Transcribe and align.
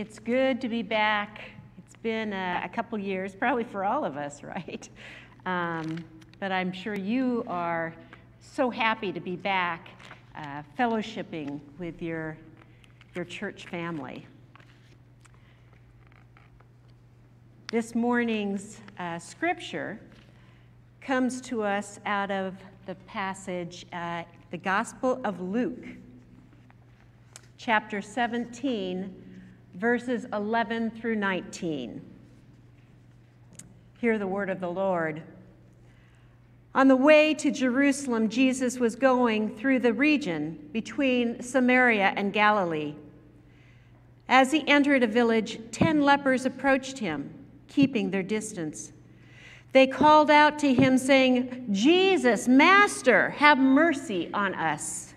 It's 0.00 0.18
good 0.18 0.62
to 0.62 0.68
be 0.70 0.82
back. 0.82 1.42
It's 1.76 1.94
been 1.96 2.32
a, 2.32 2.62
a 2.64 2.70
couple 2.70 2.98
years, 2.98 3.34
probably 3.34 3.64
for 3.64 3.84
all 3.84 4.02
of 4.02 4.16
us, 4.16 4.42
right? 4.42 4.88
Um, 5.44 6.02
but 6.38 6.50
I'm 6.50 6.72
sure 6.72 6.94
you 6.94 7.44
are 7.46 7.94
so 8.40 8.70
happy 8.70 9.12
to 9.12 9.20
be 9.20 9.36
back 9.36 9.90
uh, 10.36 10.62
fellowshipping 10.78 11.60
with 11.78 12.00
your, 12.00 12.38
your 13.14 13.26
church 13.26 13.66
family. 13.66 14.26
This 17.70 17.94
morning's 17.94 18.80
uh, 18.98 19.18
scripture 19.18 20.00
comes 21.02 21.42
to 21.42 21.62
us 21.62 22.00
out 22.06 22.30
of 22.30 22.54
the 22.86 22.94
passage, 23.06 23.84
uh, 23.92 24.22
the 24.50 24.56
Gospel 24.56 25.20
of 25.24 25.42
Luke, 25.42 25.84
chapter 27.58 28.00
17, 28.00 29.26
verses 29.80 30.26
11 30.34 30.90
through 30.90 31.16
19. 31.16 32.02
Hear 33.98 34.18
the 34.18 34.26
word 34.26 34.50
of 34.50 34.60
the 34.60 34.68
Lord. 34.68 35.22
On 36.74 36.86
the 36.86 36.96
way 36.96 37.32
to 37.32 37.50
Jerusalem, 37.50 38.28
Jesus 38.28 38.78
was 38.78 38.94
going 38.94 39.56
through 39.56 39.78
the 39.78 39.94
region 39.94 40.68
between 40.72 41.42
Samaria 41.42 42.12
and 42.14 42.30
Galilee. 42.30 42.94
As 44.28 44.52
he 44.52 44.68
entered 44.68 45.02
a 45.02 45.06
village, 45.06 45.58
ten 45.72 46.02
lepers 46.02 46.44
approached 46.44 46.98
him, 46.98 47.32
keeping 47.66 48.10
their 48.10 48.22
distance. 48.22 48.92
They 49.72 49.86
called 49.86 50.30
out 50.30 50.58
to 50.58 50.74
him, 50.74 50.98
saying, 50.98 51.68
Jesus, 51.70 52.46
Master, 52.46 53.30
have 53.30 53.56
mercy 53.56 54.28
on 54.34 54.54
us. 54.54 55.14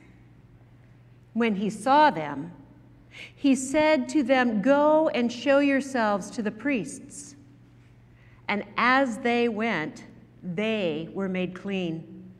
When 1.33 1.55
he 1.55 1.69
saw 1.69 2.11
them, 2.11 2.53
he 3.35 3.55
said 3.55 4.09
to 4.09 4.23
them, 4.23 4.61
Go 4.61 5.09
and 5.09 5.31
show 5.31 5.59
yourselves 5.59 6.29
to 6.31 6.41
the 6.41 6.51
priests. 6.51 7.35
And 8.47 8.63
as 8.77 9.19
they 9.19 9.47
went, 9.49 10.05
they 10.43 11.09
were 11.13 11.29
made 11.29 11.55
clean. 11.55 12.31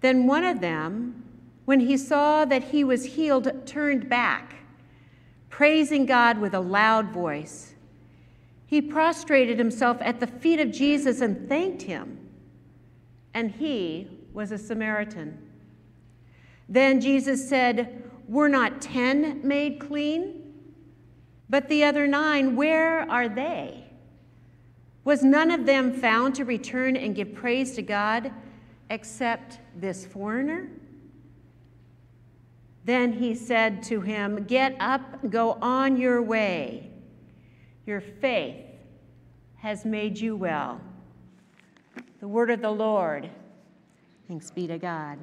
Then 0.00 0.26
one 0.26 0.44
of 0.44 0.60
them, 0.60 1.24
when 1.64 1.80
he 1.80 1.96
saw 1.96 2.44
that 2.44 2.64
he 2.64 2.84
was 2.84 3.04
healed, 3.04 3.66
turned 3.66 4.08
back, 4.08 4.56
praising 5.50 6.06
God 6.06 6.38
with 6.38 6.54
a 6.54 6.60
loud 6.60 7.10
voice. 7.10 7.74
He 8.66 8.80
prostrated 8.80 9.58
himself 9.58 9.98
at 10.00 10.20
the 10.20 10.26
feet 10.26 10.60
of 10.60 10.70
Jesus 10.70 11.20
and 11.20 11.48
thanked 11.48 11.82
him. 11.82 12.18
And 13.34 13.50
he 13.50 14.08
was 14.32 14.52
a 14.52 14.58
Samaritan. 14.58 15.38
Then 16.68 17.00
Jesus 17.00 17.48
said, 17.48 18.07
Were 18.28 18.48
not 18.48 18.82
ten 18.82 19.40
made 19.42 19.80
clean? 19.80 20.52
But 21.48 21.68
the 21.68 21.84
other 21.84 22.06
nine, 22.06 22.54
where 22.54 23.10
are 23.10 23.28
they? 23.28 23.84
Was 25.04 25.24
none 25.24 25.50
of 25.50 25.64
them 25.64 25.94
found 25.94 26.34
to 26.34 26.44
return 26.44 26.94
and 26.94 27.14
give 27.14 27.34
praise 27.34 27.74
to 27.76 27.82
God 27.82 28.30
except 28.90 29.58
this 29.74 30.04
foreigner? 30.04 30.68
Then 32.84 33.14
he 33.14 33.34
said 33.34 33.82
to 33.84 34.02
him, 34.02 34.44
Get 34.44 34.76
up, 34.78 35.30
go 35.30 35.52
on 35.62 35.96
your 35.96 36.20
way. 36.20 36.90
Your 37.86 38.02
faith 38.02 38.66
has 39.56 39.86
made 39.86 40.18
you 40.18 40.36
well. 40.36 40.80
The 42.20 42.28
word 42.28 42.50
of 42.50 42.60
the 42.60 42.70
Lord. 42.70 43.30
Thanks 44.26 44.50
be 44.50 44.66
to 44.66 44.78
God. 44.78 45.18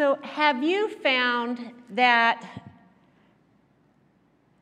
So, 0.00 0.18
have 0.22 0.62
you 0.62 0.88
found 0.88 1.72
that 1.90 2.64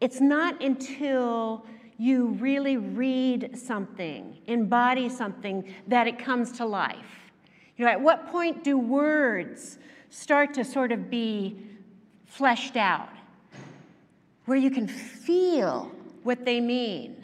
it's 0.00 0.20
not 0.20 0.60
until 0.60 1.64
you 1.96 2.30
really 2.40 2.76
read 2.76 3.56
something, 3.56 4.36
embody 4.48 5.08
something, 5.08 5.72
that 5.86 6.08
it 6.08 6.18
comes 6.18 6.50
to 6.54 6.66
life? 6.66 7.30
You 7.76 7.84
know, 7.84 7.92
at 7.92 8.00
what 8.00 8.26
point 8.32 8.64
do 8.64 8.76
words 8.78 9.78
start 10.10 10.54
to 10.54 10.64
sort 10.64 10.90
of 10.90 11.08
be 11.08 11.56
fleshed 12.26 12.76
out, 12.76 13.10
where 14.46 14.58
you 14.58 14.72
can 14.72 14.88
feel 14.88 15.92
what 16.24 16.44
they 16.44 16.60
mean, 16.60 17.14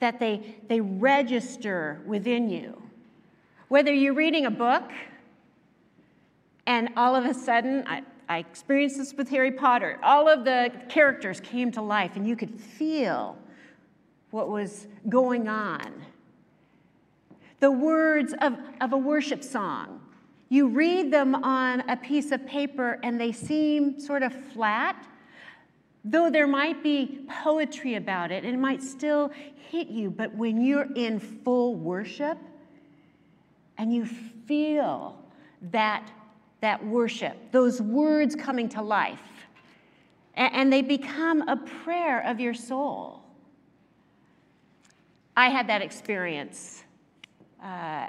that 0.00 0.20
they, 0.20 0.56
they 0.68 0.82
register 0.82 2.02
within 2.04 2.50
you? 2.50 2.82
Whether 3.68 3.94
you're 3.94 4.12
reading 4.12 4.44
a 4.44 4.50
book, 4.50 4.92
and 6.66 6.90
all 6.96 7.14
of 7.14 7.24
a 7.24 7.34
sudden, 7.34 7.84
I, 7.86 8.02
I 8.28 8.38
experienced 8.38 8.98
this 8.98 9.14
with 9.14 9.28
Harry 9.28 9.52
Potter. 9.52 9.98
All 10.02 10.28
of 10.28 10.44
the 10.44 10.72
characters 10.88 11.40
came 11.40 11.70
to 11.72 11.82
life, 11.82 12.16
and 12.16 12.26
you 12.26 12.36
could 12.36 12.60
feel 12.60 13.38
what 14.30 14.48
was 14.48 14.88
going 15.08 15.48
on. 15.48 16.04
The 17.60 17.70
words 17.70 18.34
of, 18.40 18.58
of 18.80 18.92
a 18.92 18.98
worship 18.98 19.44
song, 19.44 20.00
you 20.48 20.68
read 20.68 21.12
them 21.12 21.34
on 21.36 21.88
a 21.88 21.96
piece 21.96 22.32
of 22.32 22.44
paper, 22.46 22.98
and 23.02 23.20
they 23.20 23.32
seem 23.32 23.98
sort 24.00 24.22
of 24.22 24.34
flat. 24.52 25.06
Though 26.04 26.30
there 26.30 26.46
might 26.46 26.82
be 26.82 27.20
poetry 27.42 27.94
about 27.94 28.30
it, 28.30 28.44
and 28.44 28.54
it 28.54 28.58
might 28.58 28.82
still 28.82 29.30
hit 29.70 29.88
you, 29.88 30.10
but 30.10 30.34
when 30.34 30.60
you're 30.60 30.92
in 30.94 31.18
full 31.18 31.74
worship 31.74 32.38
and 33.78 33.92
you 33.92 34.06
feel 34.06 35.18
that 35.70 36.10
that 36.66 36.84
worship, 36.84 37.36
those 37.52 37.80
words 37.80 38.34
coming 38.34 38.68
to 38.68 38.82
life, 38.82 39.20
and 40.34 40.72
they 40.72 40.82
become 40.82 41.48
a 41.48 41.56
prayer 41.56 42.26
of 42.26 42.40
your 42.40 42.54
soul. 42.54 43.22
I 45.36 45.48
had 45.48 45.68
that 45.68 45.80
experience. 45.80 46.82
Uh, 47.62 48.08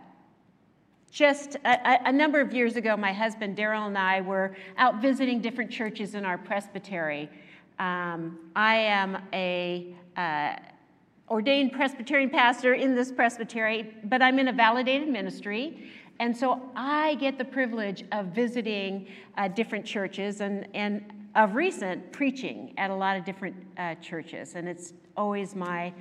just 1.11 1.57
a, 1.65 2.09
a, 2.09 2.11
number 2.11 2.41
of 2.41 2.51
years 2.51 2.77
ago, 2.77 2.97
my 2.97 3.13
husband 3.13 3.55
Daryl 3.55 3.85
and 3.85 3.97
I 3.97 4.21
were 4.21 4.55
out 4.77 5.03
visiting 5.03 5.39
different 5.39 5.69
churches 5.69 6.15
in 6.15 6.25
our 6.25 6.39
presbytery. 6.39 7.29
Um, 7.77 8.39
I 8.55 8.75
am 8.75 9.19
a 9.33 9.93
uh, 10.15 10.55
ordained 11.29 11.73
Presbyterian 11.73 12.31
pastor 12.31 12.73
in 12.73 12.95
this 12.95 13.11
presbytery, 13.11 13.93
but 14.05 14.23
I'm 14.23 14.39
in 14.39 14.47
a 14.47 14.53
validated 14.53 15.09
ministry, 15.09 15.91
and 16.19 16.35
so 16.35 16.61
I 16.75 17.15
get 17.15 17.37
the 17.37 17.45
privilege 17.45 18.03
of 18.11 18.27
visiting 18.27 19.07
uh, 19.37 19.47
different 19.49 19.85
churches 19.85 20.41
and, 20.41 20.67
and 20.73 21.03
of 21.35 21.55
recent 21.55 22.11
preaching 22.11 22.73
at 22.77 22.89
a 22.89 22.95
lot 22.95 23.17
of 23.17 23.23
different 23.23 23.55
uh, 23.77 23.95
churches. 23.95 24.55
And 24.55 24.67
it's 24.67 24.93
always 25.15 25.55
my, 25.55 25.93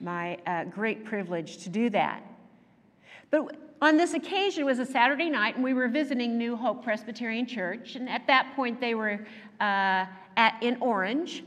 my 0.00 0.38
uh, 0.46 0.64
great 0.64 1.04
privilege 1.04 1.58
to 1.64 1.68
do 1.68 1.90
that. 1.90 2.22
But 3.30 3.56
on 3.82 3.96
this 3.96 4.14
occasion, 4.14 4.62
it 4.62 4.66
was 4.66 4.78
a 4.78 4.86
Saturday 4.86 5.28
night, 5.28 5.56
and 5.56 5.64
we 5.64 5.74
were 5.74 5.88
visiting 5.88 6.38
New 6.38 6.56
Hope 6.56 6.84
Presbyterian 6.84 7.46
Church. 7.46 7.96
And 7.96 8.08
at 8.08 8.26
that 8.28 8.52
point, 8.54 8.80
they 8.80 8.94
were 8.94 9.26
uh, 9.60 10.06
at, 10.36 10.56
in 10.62 10.76
Orange. 10.80 11.42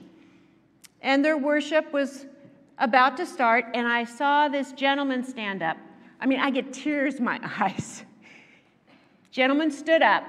And 1.01 1.23
their 1.23 1.38
worship 1.38 1.94
was 1.94 2.25
about 2.77 3.15
to 3.17 3.25
start, 3.25 3.65
and 3.73 3.88
I 3.88 4.03
saw 4.03 4.49
this 4.49 4.73
gentleman 4.73 5.23
stand 5.23 5.63
up. 5.63 5.77
I 6.19 6.25
mean, 6.25 6.39
I 6.39 6.49
get 6.49 6.73
tears 6.73 7.15
in 7.15 7.23
my 7.23 7.39
eyes. 7.59 8.03
Gentleman 9.31 9.71
stood 9.71 10.01
up, 10.01 10.23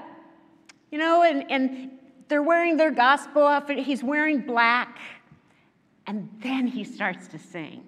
you 0.91 0.97
know, 0.97 1.23
and, 1.23 1.49
and 1.51 1.91
they're 2.27 2.43
wearing 2.43 2.77
their 2.77 2.91
gospel 2.91 3.45
outfit. 3.45 3.79
He's 3.79 4.03
wearing 4.03 4.41
black. 4.41 4.99
And 6.07 6.29
then 6.41 6.67
he 6.67 6.83
starts 6.83 7.27
to 7.27 7.39
sing. 7.39 7.83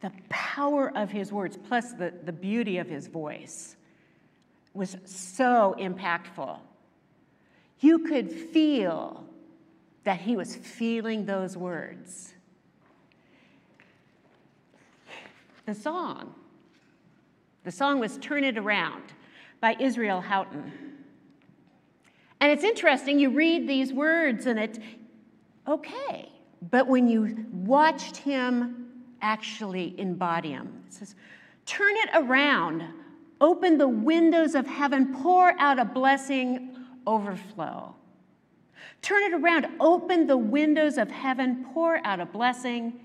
The 0.00 0.12
power 0.28 0.96
of 0.96 1.10
his 1.10 1.32
words, 1.32 1.58
plus 1.68 1.92
the, 1.92 2.12
the 2.24 2.32
beauty 2.32 2.78
of 2.78 2.88
his 2.88 3.08
voice, 3.08 3.76
was 4.74 4.96
so 5.04 5.74
impactful. 5.78 6.58
You 7.80 8.00
could 8.00 8.30
feel 8.30 9.24
that 10.04 10.20
he 10.20 10.36
was 10.36 10.54
feeling 10.54 11.26
those 11.26 11.56
words. 11.56 12.34
The 15.66 15.74
song, 15.74 16.34
the 17.64 17.72
song 17.72 17.98
was 17.98 18.16
Turn 18.18 18.44
It 18.44 18.56
Around 18.56 19.02
by 19.60 19.76
Israel 19.78 20.20
Houghton. 20.20 20.72
And 22.40 22.52
it's 22.52 22.64
interesting, 22.64 23.18
you 23.18 23.30
read 23.30 23.68
these 23.68 23.92
words 23.92 24.46
and 24.46 24.58
it's 24.58 24.78
okay. 25.66 26.30
But 26.70 26.86
when 26.86 27.08
you 27.08 27.46
watched 27.52 28.16
him 28.16 28.88
actually 29.20 29.98
embody 29.98 30.50
them, 30.50 30.84
it 30.86 30.94
says, 30.94 31.14
Turn 31.66 31.94
it 31.96 32.10
around, 32.14 32.84
open 33.40 33.76
the 33.78 33.88
windows 33.88 34.54
of 34.54 34.66
heaven, 34.66 35.14
pour 35.14 35.52
out 35.58 35.78
a 35.78 35.84
blessing, 35.84 36.76
overflow. 37.06 37.94
Turn 39.02 39.22
it 39.24 39.34
around, 39.34 39.66
open 39.80 40.26
the 40.26 40.36
windows 40.36 40.98
of 40.98 41.10
heaven, 41.10 41.66
pour 41.72 42.04
out 42.04 42.20
a 42.20 42.26
blessing, 42.26 43.00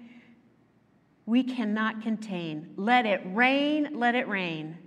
we 1.25 1.43
cannot 1.43 2.01
contain. 2.01 2.73
Let 2.75 3.05
it 3.05 3.21
rain, 3.25 3.89
let 3.93 4.15
it 4.15 4.27
rain. 4.27 4.77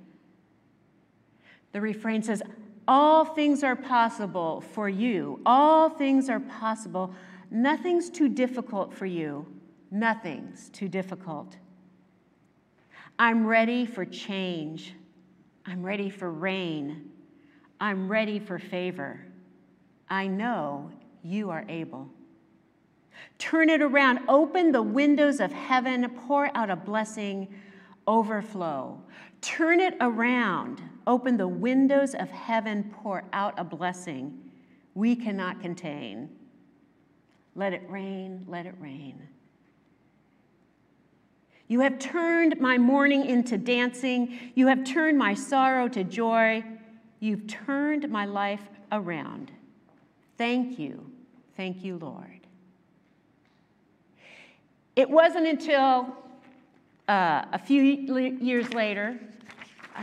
The 1.76 1.82
refrain 1.82 2.22
says, 2.22 2.42
All 2.88 3.22
things 3.22 3.62
are 3.62 3.76
possible 3.76 4.62
for 4.62 4.88
you. 4.88 5.42
All 5.44 5.90
things 5.90 6.30
are 6.30 6.40
possible. 6.40 7.14
Nothing's 7.50 8.08
too 8.08 8.30
difficult 8.30 8.94
for 8.94 9.04
you. 9.04 9.44
Nothing's 9.90 10.70
too 10.70 10.88
difficult. 10.88 11.58
I'm 13.18 13.46
ready 13.46 13.84
for 13.84 14.06
change. 14.06 14.94
I'm 15.66 15.82
ready 15.84 16.08
for 16.08 16.32
rain. 16.32 17.10
I'm 17.78 18.08
ready 18.08 18.38
for 18.38 18.58
favor. 18.58 19.26
I 20.08 20.28
know 20.28 20.90
you 21.22 21.50
are 21.50 21.66
able. 21.68 22.08
Turn 23.36 23.68
it 23.68 23.82
around. 23.82 24.20
Open 24.30 24.72
the 24.72 24.80
windows 24.80 25.40
of 25.40 25.52
heaven. 25.52 26.08
Pour 26.26 26.50
out 26.56 26.70
a 26.70 26.76
blessing. 26.76 27.54
Overflow. 28.06 28.98
Turn 29.42 29.78
it 29.80 29.94
around. 30.00 30.80
Open 31.06 31.36
the 31.36 31.48
windows 31.48 32.14
of 32.14 32.30
heaven. 32.30 32.92
Pour 33.02 33.24
out 33.32 33.54
a 33.58 33.64
blessing 33.64 34.42
we 34.94 35.14
cannot 35.14 35.60
contain. 35.60 36.30
Let 37.54 37.74
it 37.74 37.82
rain. 37.88 38.44
Let 38.48 38.66
it 38.66 38.74
rain. 38.80 39.28
You 41.68 41.80
have 41.80 41.98
turned 41.98 42.58
my 42.60 42.78
mourning 42.78 43.26
into 43.26 43.58
dancing. 43.58 44.52
You 44.54 44.68
have 44.68 44.84
turned 44.84 45.18
my 45.18 45.34
sorrow 45.34 45.88
to 45.88 46.02
joy. 46.04 46.64
You've 47.20 47.46
turned 47.46 48.08
my 48.08 48.24
life 48.24 48.62
around. 48.92 49.50
Thank 50.38 50.78
you. 50.78 51.10
Thank 51.56 51.84
you, 51.84 51.98
Lord. 51.98 52.40
It 54.94 55.10
wasn't 55.10 55.46
until 55.46 56.16
uh, 57.08 57.44
a 57.52 57.58
few 57.58 57.82
years 57.82 58.72
later, 58.72 59.18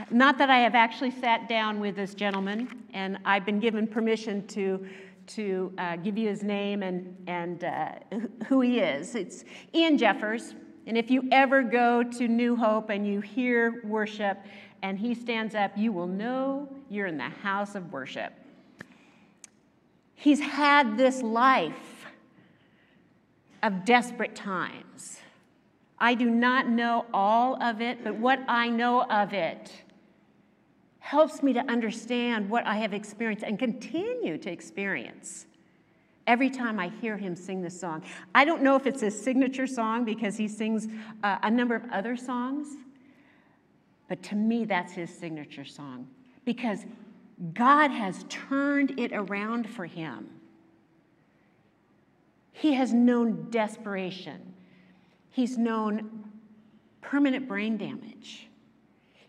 not 0.10 0.38
that 0.38 0.50
I 0.50 0.60
have 0.60 0.76
actually 0.76 1.12
sat 1.12 1.48
down 1.48 1.80
with 1.80 1.96
this 1.96 2.14
gentleman, 2.14 2.84
and 2.94 3.18
I've 3.26 3.46
been 3.46 3.60
given 3.60 3.88
permission 3.88 4.46
to, 4.48 4.86
to 5.28 5.74
uh, 5.78 5.96
give 5.98 6.18
you 6.18 6.28
his 6.28 6.44
name 6.44 6.84
and, 6.84 7.16
and 7.28 7.64
uh, 7.64 7.92
who 8.48 8.62
he 8.62 8.80
is. 8.80 9.16
It's 9.16 9.44
Ian 9.74 9.98
Jeffers. 9.98 10.56
And 10.86 10.98
if 10.98 11.10
you 11.10 11.24
ever 11.32 11.64
go 11.64 12.04
to 12.04 12.28
New 12.28 12.56
Hope 12.56 12.90
and 12.90 13.08
you 13.08 13.22
hear 13.22 13.82
worship 13.86 14.38
and 14.82 15.00
he 15.00 15.14
stands 15.14 15.56
up, 15.56 15.72
you 15.78 15.94
will 15.94 16.08
know 16.08 16.68
you're 16.90 17.08
in 17.08 17.18
the 17.18 17.24
house 17.24 17.76
of 17.76 17.94
worship. 17.94 18.34
He's 20.16 20.42
had 20.42 20.98
this 20.98 21.22
life 21.22 22.06
of 23.62 23.86
desperate 23.86 24.36
times. 24.36 25.20
I 26.00 26.16
do 26.16 26.30
not 26.30 26.68
know 26.68 27.06
all 27.14 27.62
of 27.64 27.80
it, 27.80 28.04
but 28.04 28.16
what 28.16 28.40
I 28.50 28.68
know 28.68 29.04
of 29.04 29.32
it 29.32 29.72
helps 31.04 31.44
me 31.44 31.52
to 31.52 31.60
understand 31.70 32.50
what 32.50 32.66
I 32.66 32.78
have 32.78 32.94
experienced 32.94 33.44
and 33.44 33.60
continue 33.60 34.38
to 34.38 34.50
experience 34.50 35.48
every 36.28 36.50
time 36.50 36.80
I 36.80 36.88
hear 36.88 37.18
him 37.18 37.36
sing 37.36 37.62
this 37.62 37.78
song. 37.78 38.04
I 38.34 38.46
don't 38.46 38.64
know 38.64 38.78
if 38.78 38.88
it's 38.88 39.02
his 39.02 39.22
signature 39.22 39.68
song 39.68 40.06
because 40.06 40.38
he 40.38 40.48
sings 40.48 40.88
uh, 41.22 41.40
a 41.44 41.52
number 41.52 41.76
of 41.76 41.84
other 41.92 42.16
songs, 42.16 42.78
but 44.08 44.24
to 44.24 44.36
me, 44.36 44.64
that's 44.64 44.94
his 44.94 45.14
signature 45.14 45.66
song 45.66 46.08
because 46.46 46.86
God 47.54 47.92
has 47.92 48.24
turned 48.30 48.98
it 48.98 49.12
around 49.12 49.70
for 49.70 49.86
him. 49.86 50.30
He 52.54 52.76
has 52.76 52.94
known 52.94 53.48
desperation, 53.50 54.54
he's 55.32 55.58
known 55.58 56.30
permanent 57.02 57.46
brain 57.50 57.76
damage, 57.76 58.48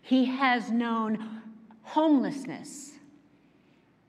he 0.01 0.23
has 0.23 0.71
known 0.71 1.41
homelessness, 1.85 2.91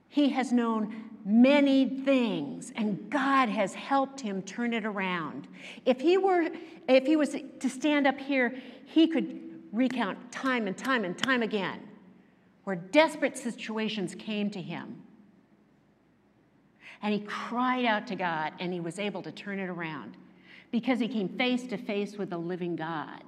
he 0.09 0.31
has 0.31 0.53
known 0.53 1.05
many 1.25 1.89
things 1.89 2.73
and 2.77 3.11
God 3.11 3.49
has 3.49 3.75
helped 3.75 4.21
him 4.21 4.43
turn 4.43 4.73
it 4.73 4.85
around. 4.85 5.47
If 5.85 6.01
he 6.01 6.17
were 6.17 6.49
if 6.89 7.05
he 7.05 7.17
was 7.17 7.35
to 7.61 7.69
stand 7.69 8.07
up 8.07 8.19
here, 8.19 8.55
he 8.87 9.09
could 9.09 9.41
recount 9.73 10.31
time 10.31 10.67
and 10.67 10.77
time 10.77 11.05
and 11.05 11.19
time 11.19 11.43
again 11.43 11.81
where 12.65 12.77
desperate 12.77 13.37
situations 13.37 14.15
came 14.15 14.51
to 14.51 14.61
him. 14.61 15.03
And 17.03 17.13
he 17.13 17.21
cried 17.21 17.85
out 17.85 18.07
to 18.09 18.17
God 18.17 18.55
and 18.59 18.73
he 18.73 18.81
was 18.81 18.99
able 18.99 19.23
to 19.23 19.31
turn 19.31 19.59
it 19.59 19.69
around 19.69 20.17
because 20.73 20.99
he 20.99 21.09
came 21.09 21.29
face 21.29 21.65
to 21.69 21.77
face 21.77 22.17
with 22.17 22.31
the 22.31 22.39
living 22.39 22.75
God. 22.75 23.23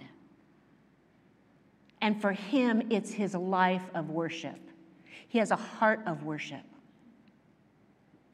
And 2.00 2.20
for 2.20 2.32
him, 2.32 2.82
it's 2.90 3.10
his 3.12 3.34
life 3.34 3.82
of 3.94 4.10
worship. 4.10 4.58
He 5.28 5.38
has 5.38 5.50
a 5.50 5.56
heart 5.56 6.00
of 6.06 6.22
worship. 6.22 6.64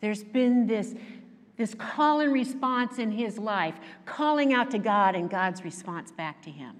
There's 0.00 0.22
been 0.22 0.66
this, 0.66 0.94
this 1.56 1.74
call 1.74 2.20
and 2.20 2.32
response 2.32 2.98
in 2.98 3.10
his 3.10 3.38
life, 3.38 3.74
calling 4.04 4.52
out 4.52 4.70
to 4.72 4.78
God 4.78 5.14
and 5.14 5.30
God's 5.30 5.64
response 5.64 6.12
back 6.12 6.42
to 6.42 6.50
him. 6.50 6.76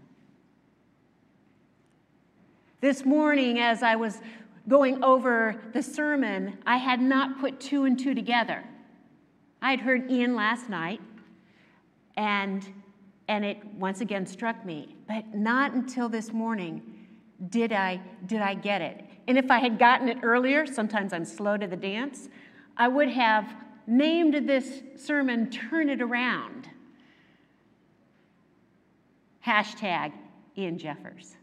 This 2.81 3.05
morning, 3.05 3.59
as 3.61 3.83
I 3.83 3.97
was 3.97 4.21
going 4.69 5.03
over 5.03 5.61
the 5.73 5.83
sermon, 5.83 6.59
I 6.67 6.77
had 6.77 7.01
not 7.01 7.41
put 7.41 7.61
two 7.61 7.85
and 7.85 7.99
two 7.99 8.15
together. 8.15 8.63
I 9.63 9.71
had 9.71 9.81
heard 9.81 10.11
Ian 10.11 10.35
last 10.35 10.69
night, 10.69 11.01
and, 12.17 12.63
and 13.29 13.45
it 13.45 13.65
once 13.79 14.01
again 14.01 14.27
struck 14.27 14.65
me, 14.65 14.97
but 15.09 15.35
not 15.35 15.73
until 15.73 16.09
this 16.09 16.33
morning 16.33 16.83
did 17.49 17.73
I, 17.73 18.01
did 18.27 18.41
I 18.41 18.55
get 18.55 18.81
it. 18.81 19.05
And 19.27 19.39
if 19.39 19.51
I 19.51 19.59
had 19.59 19.79
gotten 19.79 20.09
it 20.09 20.19
earlier, 20.23 20.67
sometimes 20.67 21.13
I'm 21.13 21.25
slow 21.25 21.57
to 21.57 21.67
the 21.67 21.77
dance, 21.77 22.29
I 22.77 22.89
would 22.89 23.09
have 23.09 23.55
named 23.87 24.49
this 24.49 24.83
sermon 24.97 25.51
Turn 25.51 25.89
It 25.89 26.01
Around. 26.01 26.69
Hashtag 29.47 30.13
Ian 30.57 30.79
Jeffers. 30.79 31.37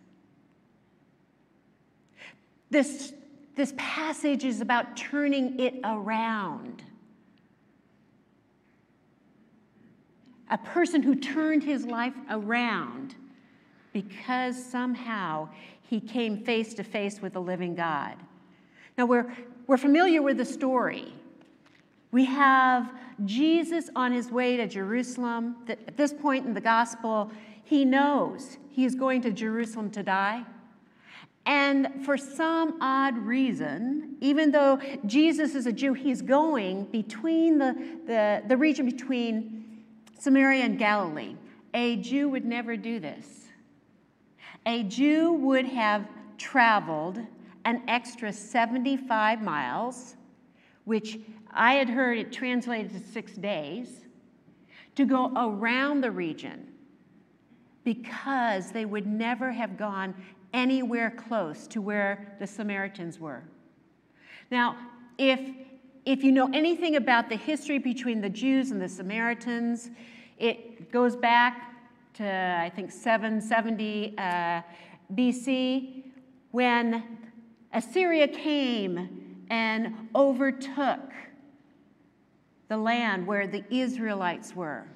This, 2.69 3.13
this 3.55 3.73
passage 3.77 4.43
is 4.43 4.61
about 4.61 4.95
turning 4.95 5.59
it 5.59 5.75
around. 5.83 6.83
A 10.51 10.57
person 10.57 11.01
who 11.01 11.15
turned 11.15 11.63
his 11.63 11.85
life 11.85 12.13
around 12.29 13.15
because 13.93 14.63
somehow 14.63 15.49
he 15.81 15.99
came 15.99 16.43
face 16.43 16.73
to 16.75 16.83
face 16.83 17.21
with 17.21 17.33
the 17.33 17.41
living 17.41 17.75
God. 17.75 18.15
Now, 18.97 19.05
we're, 19.05 19.33
we're 19.67 19.77
familiar 19.77 20.21
with 20.21 20.37
the 20.37 20.45
story. 20.45 21.13
We 22.11 22.25
have 22.25 22.91
Jesus 23.25 23.89
on 23.95 24.11
his 24.11 24.29
way 24.29 24.57
to 24.57 24.67
Jerusalem. 24.67 25.55
At 25.67 25.97
this 25.97 26.13
point 26.13 26.45
in 26.45 26.53
the 26.53 26.61
gospel, 26.61 27.31
he 27.63 27.85
knows 27.85 28.57
he 28.69 28.85
is 28.85 28.95
going 28.95 29.21
to 29.21 29.31
Jerusalem 29.31 29.89
to 29.91 30.03
die. 30.03 30.43
And 31.45 32.05
for 32.05 32.17
some 32.17 32.77
odd 32.81 33.17
reason, 33.17 34.15
even 34.21 34.51
though 34.51 34.79
Jesus 35.05 35.55
is 35.55 35.65
a 35.65 35.71
Jew, 35.71 35.93
he's 35.93 36.21
going 36.21 36.85
between 36.85 37.57
the, 37.57 37.73
the, 38.05 38.43
the 38.47 38.57
region 38.57 38.85
between 38.85 39.65
Samaria 40.21 40.63
and 40.65 40.77
Galilee. 40.77 41.35
A 41.73 41.95
Jew 41.95 42.29
would 42.29 42.45
never 42.45 42.77
do 42.77 42.99
this. 42.99 43.47
A 44.67 44.83
Jew 44.83 45.33
would 45.33 45.65
have 45.65 46.07
traveled 46.37 47.19
an 47.65 47.81
extra 47.87 48.31
75 48.31 49.41
miles, 49.41 50.15
which 50.85 51.17
I 51.49 51.73
had 51.73 51.89
heard 51.89 52.19
it 52.19 52.31
translated 52.31 52.91
to 52.91 52.99
six 52.99 53.31
days, 53.33 54.05
to 54.93 55.05
go 55.05 55.31
around 55.35 56.01
the 56.01 56.11
region 56.11 56.67
because 57.83 58.71
they 58.71 58.85
would 58.85 59.07
never 59.07 59.51
have 59.51 59.75
gone 59.75 60.13
anywhere 60.53 61.09
close 61.09 61.65
to 61.65 61.81
where 61.81 62.35
the 62.37 62.45
Samaritans 62.45 63.19
were. 63.19 63.41
Now, 64.51 64.77
if, 65.17 65.39
if 66.05 66.23
you 66.23 66.31
know 66.31 66.49
anything 66.53 66.95
about 66.95 67.29
the 67.29 67.35
history 67.35 67.77
between 67.77 68.21
the 68.21 68.29
Jews 68.29 68.71
and 68.71 68.81
the 68.81 68.89
Samaritans, 68.89 69.91
it 70.37 70.91
goes 70.91 71.15
back 71.15 71.75
to, 72.15 72.25
I 72.25 72.69
think, 72.69 72.91
770 72.91 74.15
uh, 74.17 74.61
BC 75.13 76.03
when 76.51 77.17
Assyria 77.73 78.27
came 78.27 79.45
and 79.49 80.09
overtook 80.15 80.99
the 82.67 82.77
land 82.77 83.27
where 83.27 83.47
the 83.47 83.63
Israelites 83.69 84.55
were. 84.55 84.87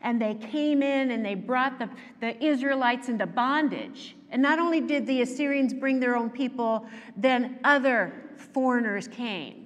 And 0.00 0.20
they 0.20 0.34
came 0.34 0.82
in 0.82 1.10
and 1.10 1.24
they 1.24 1.34
brought 1.34 1.78
the, 1.78 1.90
the 2.20 2.42
Israelites 2.42 3.08
into 3.08 3.26
bondage. 3.26 4.16
And 4.30 4.40
not 4.40 4.58
only 4.58 4.80
did 4.80 5.06
the 5.06 5.22
Assyrians 5.22 5.74
bring 5.74 6.00
their 6.00 6.16
own 6.16 6.30
people, 6.30 6.86
then 7.16 7.58
other 7.64 8.12
foreigners 8.36 9.06
came. 9.06 9.61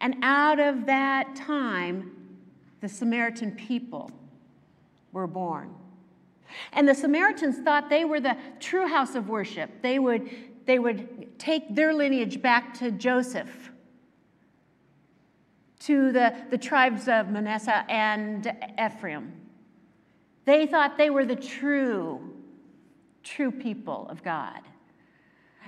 And 0.00 0.16
out 0.22 0.60
of 0.60 0.86
that 0.86 1.34
time, 1.36 2.10
the 2.80 2.88
Samaritan 2.88 3.52
people 3.52 4.10
were 5.12 5.26
born. 5.26 5.74
And 6.72 6.88
the 6.88 6.94
Samaritans 6.94 7.58
thought 7.58 7.88
they 7.88 8.04
were 8.04 8.20
the 8.20 8.36
true 8.60 8.86
house 8.86 9.14
of 9.14 9.28
worship. 9.28 9.70
They 9.82 9.98
would, 9.98 10.28
they 10.66 10.78
would 10.78 11.38
take 11.38 11.74
their 11.74 11.94
lineage 11.94 12.42
back 12.42 12.74
to 12.78 12.90
Joseph, 12.90 13.70
to 15.80 16.12
the, 16.12 16.34
the 16.50 16.58
tribes 16.58 17.08
of 17.08 17.28
Manasseh 17.28 17.84
and 17.88 18.52
Ephraim. 18.78 19.32
They 20.44 20.66
thought 20.66 20.98
they 20.98 21.10
were 21.10 21.24
the 21.24 21.36
true, 21.36 22.20
true 23.22 23.50
people 23.50 24.06
of 24.10 24.22
God. 24.22 24.60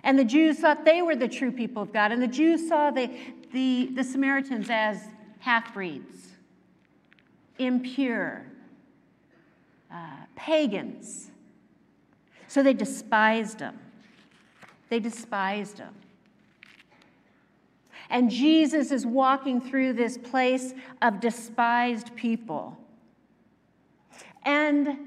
And 0.02 0.18
the 0.18 0.25
Jews 0.25 0.59
thought 0.59 0.85
they 0.85 1.02
were 1.02 1.16
the 1.16 1.28
true 1.28 1.50
people 1.50 1.83
of 1.83 1.92
God. 1.92 2.12
And 2.12 2.23
the 2.23 2.28
Jews 2.28 2.68
saw 2.68 2.90
the, 2.90 3.11
the, 3.56 3.86
the 3.94 4.04
Samaritans 4.04 4.68
as 4.68 5.02
half 5.38 5.72
breeds, 5.72 6.32
impure, 7.58 8.44
uh, 9.90 10.26
pagans. 10.36 11.30
So 12.48 12.62
they 12.62 12.75
despised 12.75 13.60
them. 13.60 13.78
They 14.90 15.00
despised 15.00 15.78
them. 15.78 15.94
And 18.10 18.30
Jesus 18.30 18.92
is 18.92 19.06
walking 19.06 19.62
through 19.62 19.94
this 19.94 20.18
place 20.18 20.75
of 21.00 21.18
despised 21.18 22.14
people. 22.14 22.76
And 24.44 24.98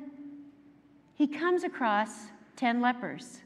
he 1.14 1.28
comes 1.28 1.64
across 1.64 2.10
10 2.56 2.82
lepers. 2.82 3.42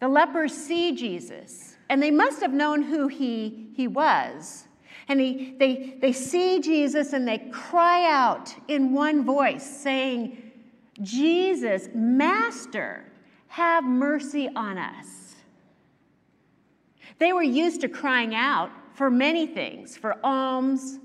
The 0.00 0.08
lepers 0.08 0.52
see 0.52 0.96
Jesus, 0.96 1.76
and 1.90 2.00
they 2.00 2.12
must 2.12 2.40
have 2.40 2.52
known 2.52 2.82
who 2.82 3.08
he, 3.08 3.66
he 3.74 3.88
was. 3.88 4.68
And 5.08 5.20
he, 5.20 5.56
they, 5.58 5.96
they 6.00 6.12
see 6.12 6.60
Jesus 6.60 7.12
and 7.12 7.26
they 7.26 7.38
cry 7.50 8.08
out 8.08 8.54
in 8.68 8.94
one 8.94 9.24
voice, 9.24 9.68
saying, 9.68 10.52
Jesus, 11.02 11.88
Master, 11.92 13.04
have 13.48 13.82
mercy 13.82 14.48
on 14.54 14.78
us. 14.78 15.34
They 17.18 17.32
were 17.32 17.42
used 17.42 17.80
to 17.80 17.88
crying 17.88 18.36
out 18.36 18.70
for 18.94 19.10
many 19.10 19.48
things 19.48 19.96
for 19.96 20.16
alms, 20.24 21.00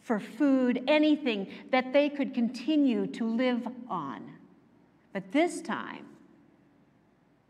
for 0.00 0.18
food, 0.18 0.82
anything 0.88 1.48
that 1.70 1.92
they 1.92 2.08
could 2.08 2.32
continue 2.32 3.06
to 3.08 3.26
live 3.26 3.68
on. 3.90 4.32
But 5.12 5.30
this 5.30 5.60
time, 5.60 6.06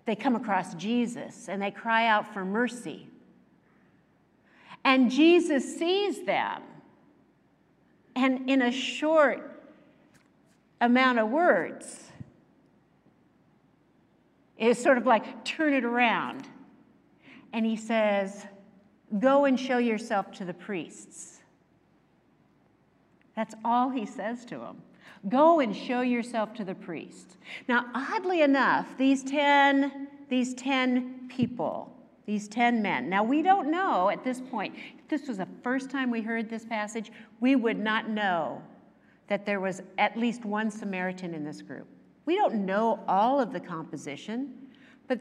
they 0.06 0.16
come 0.16 0.36
across 0.36 0.74
Jesus 0.74 1.48
and 1.48 1.60
they 1.60 1.70
cry 1.70 2.06
out 2.06 2.32
for 2.32 2.44
mercy. 2.44 3.08
And 4.84 5.10
Jesus 5.10 5.78
sees 5.78 6.24
them. 6.24 6.62
And 8.14 8.48
in 8.48 8.62
a 8.62 8.70
short 8.70 9.60
amount 10.80 11.18
of 11.18 11.28
words, 11.28 12.04
it's 14.56 14.82
sort 14.82 14.96
of 14.96 15.06
like, 15.06 15.44
turn 15.44 15.74
it 15.74 15.84
around. 15.84 16.46
And 17.52 17.66
he 17.66 17.76
says, 17.76 18.46
Go 19.18 19.44
and 19.44 19.58
show 19.58 19.78
yourself 19.78 20.32
to 20.32 20.44
the 20.44 20.54
priests. 20.54 21.40
That's 23.36 23.54
all 23.64 23.90
he 23.90 24.06
says 24.06 24.44
to 24.46 24.58
them. 24.58 24.82
Go 25.28 25.60
and 25.60 25.74
show 25.74 26.02
yourself 26.02 26.54
to 26.54 26.64
the 26.64 26.74
priest. 26.74 27.36
Now, 27.68 27.86
oddly 27.94 28.42
enough, 28.42 28.96
these 28.96 29.24
10, 29.24 30.08
these 30.28 30.54
10 30.54 31.28
people, 31.28 31.92
these 32.26 32.48
10 32.48 32.82
men. 32.82 33.08
Now, 33.08 33.22
we 33.22 33.42
don't 33.42 33.70
know 33.70 34.10
at 34.10 34.24
this 34.24 34.40
point, 34.40 34.74
if 34.98 35.08
this 35.08 35.28
was 35.28 35.38
the 35.38 35.48
first 35.62 35.90
time 35.90 36.10
we 36.10 36.20
heard 36.20 36.48
this 36.48 36.64
passage, 36.64 37.10
we 37.40 37.56
would 37.56 37.78
not 37.78 38.08
know 38.08 38.62
that 39.28 39.44
there 39.44 39.60
was 39.60 39.82
at 39.98 40.16
least 40.16 40.44
one 40.44 40.70
Samaritan 40.70 41.34
in 41.34 41.44
this 41.44 41.62
group. 41.62 41.88
We 42.24 42.36
don't 42.36 42.66
know 42.66 43.00
all 43.08 43.40
of 43.40 43.52
the 43.52 43.60
composition, 43.60 44.54
but 45.08 45.20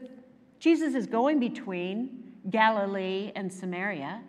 Jesus 0.58 0.94
is 0.94 1.06
going 1.06 1.38
between 1.40 2.32
Galilee 2.50 3.32
and 3.34 3.52
Samaria. 3.52 4.22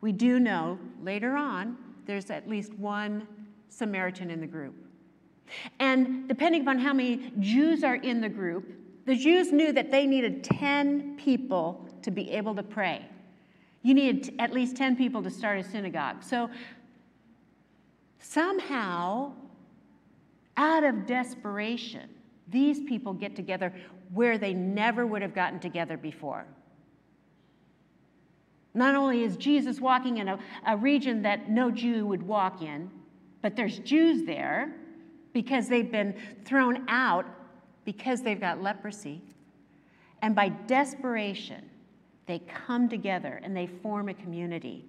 We 0.00 0.12
do 0.12 0.38
know 0.38 0.78
later 1.02 1.36
on 1.36 1.76
there's 2.06 2.30
at 2.30 2.48
least 2.48 2.74
one 2.74 3.26
Samaritan 3.68 4.30
in 4.30 4.40
the 4.40 4.46
group. 4.46 4.74
And 5.78 6.28
depending 6.28 6.62
upon 6.62 6.78
how 6.78 6.92
many 6.92 7.32
Jews 7.40 7.82
are 7.84 7.96
in 7.96 8.20
the 8.20 8.28
group, 8.28 8.70
the 9.06 9.16
Jews 9.16 9.52
knew 9.52 9.72
that 9.72 9.90
they 9.90 10.06
needed 10.06 10.44
10 10.44 11.16
people 11.16 11.88
to 12.02 12.10
be 12.10 12.30
able 12.30 12.54
to 12.54 12.62
pray. 12.62 13.06
You 13.82 13.94
needed 13.94 14.34
at 14.38 14.52
least 14.52 14.76
10 14.76 14.96
people 14.96 15.22
to 15.22 15.30
start 15.30 15.58
a 15.58 15.64
synagogue. 15.64 16.22
So 16.22 16.50
somehow, 18.18 19.32
out 20.56 20.84
of 20.84 21.06
desperation, 21.06 22.10
these 22.48 22.80
people 22.80 23.12
get 23.12 23.34
together 23.34 23.72
where 24.12 24.38
they 24.38 24.52
never 24.52 25.06
would 25.06 25.22
have 25.22 25.34
gotten 25.34 25.60
together 25.60 25.96
before. 25.96 26.44
Not 28.74 28.94
only 28.94 29.24
is 29.24 29.36
Jesus 29.36 29.80
walking 29.80 30.18
in 30.18 30.28
a, 30.28 30.38
a 30.66 30.76
region 30.76 31.22
that 31.22 31.50
no 31.50 31.70
Jew 31.70 32.06
would 32.06 32.22
walk 32.22 32.62
in, 32.62 32.90
but 33.42 33.56
there's 33.56 33.78
Jews 33.80 34.24
there 34.24 34.74
because 35.32 35.68
they've 35.68 35.90
been 35.90 36.14
thrown 36.44 36.84
out 36.88 37.26
because 37.84 38.22
they've 38.22 38.40
got 38.40 38.62
leprosy. 38.62 39.22
And 40.20 40.34
by 40.34 40.48
desperation, 40.48 41.68
they 42.26 42.40
come 42.40 42.88
together 42.88 43.40
and 43.42 43.56
they 43.56 43.66
form 43.66 44.08
a 44.08 44.14
community. 44.14 44.84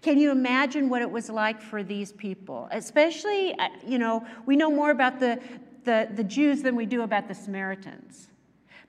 Can 0.00 0.18
you 0.18 0.30
imagine 0.30 0.88
what 0.88 1.02
it 1.02 1.10
was 1.10 1.28
like 1.28 1.60
for 1.60 1.82
these 1.82 2.12
people? 2.12 2.68
Especially, 2.70 3.52
uh, 3.58 3.68
you 3.86 3.98
know, 3.98 4.24
we 4.46 4.54
know 4.54 4.70
more 4.70 4.90
about 4.90 5.18
the, 5.18 5.40
the, 5.84 6.08
the 6.14 6.22
Jews 6.22 6.62
than 6.62 6.76
we 6.76 6.86
do 6.86 7.02
about 7.02 7.26
the 7.26 7.34
Samaritans. 7.34 8.28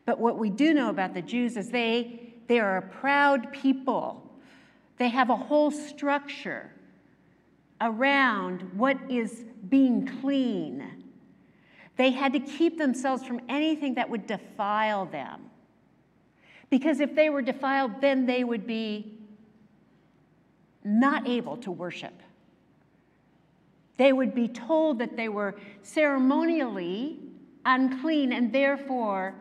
But 0.05 0.19
what 0.19 0.37
we 0.37 0.49
do 0.49 0.73
know 0.73 0.89
about 0.89 1.13
the 1.13 1.21
Jews 1.21 1.57
is 1.57 1.69
they, 1.69 2.33
they 2.47 2.59
are 2.59 2.77
a 2.77 2.81
proud 2.81 3.51
people. 3.51 4.29
They 4.97 5.09
have 5.09 5.29
a 5.29 5.35
whole 5.35 5.71
structure 5.71 6.69
around 7.81 8.61
what 8.75 8.97
is 9.09 9.45
being 9.69 10.07
clean. 10.21 11.03
They 11.95 12.11
had 12.11 12.33
to 12.33 12.39
keep 12.39 12.77
themselves 12.77 13.23
from 13.23 13.41
anything 13.49 13.95
that 13.95 14.09
would 14.09 14.25
defile 14.25 15.05
them. 15.05 15.49
Because 16.69 16.99
if 16.99 17.13
they 17.13 17.29
were 17.29 17.41
defiled, 17.41 18.01
then 18.01 18.25
they 18.25 18.43
would 18.43 18.65
be 18.65 19.19
not 20.83 21.27
able 21.27 21.57
to 21.57 21.71
worship. 21.71 22.13
They 23.97 24.11
would 24.11 24.33
be 24.33 24.47
told 24.47 24.99
that 24.99 25.15
they 25.15 25.29
were 25.29 25.55
ceremonially 25.83 27.19
unclean 27.65 28.33
and 28.33 28.51
therefore 28.51 29.35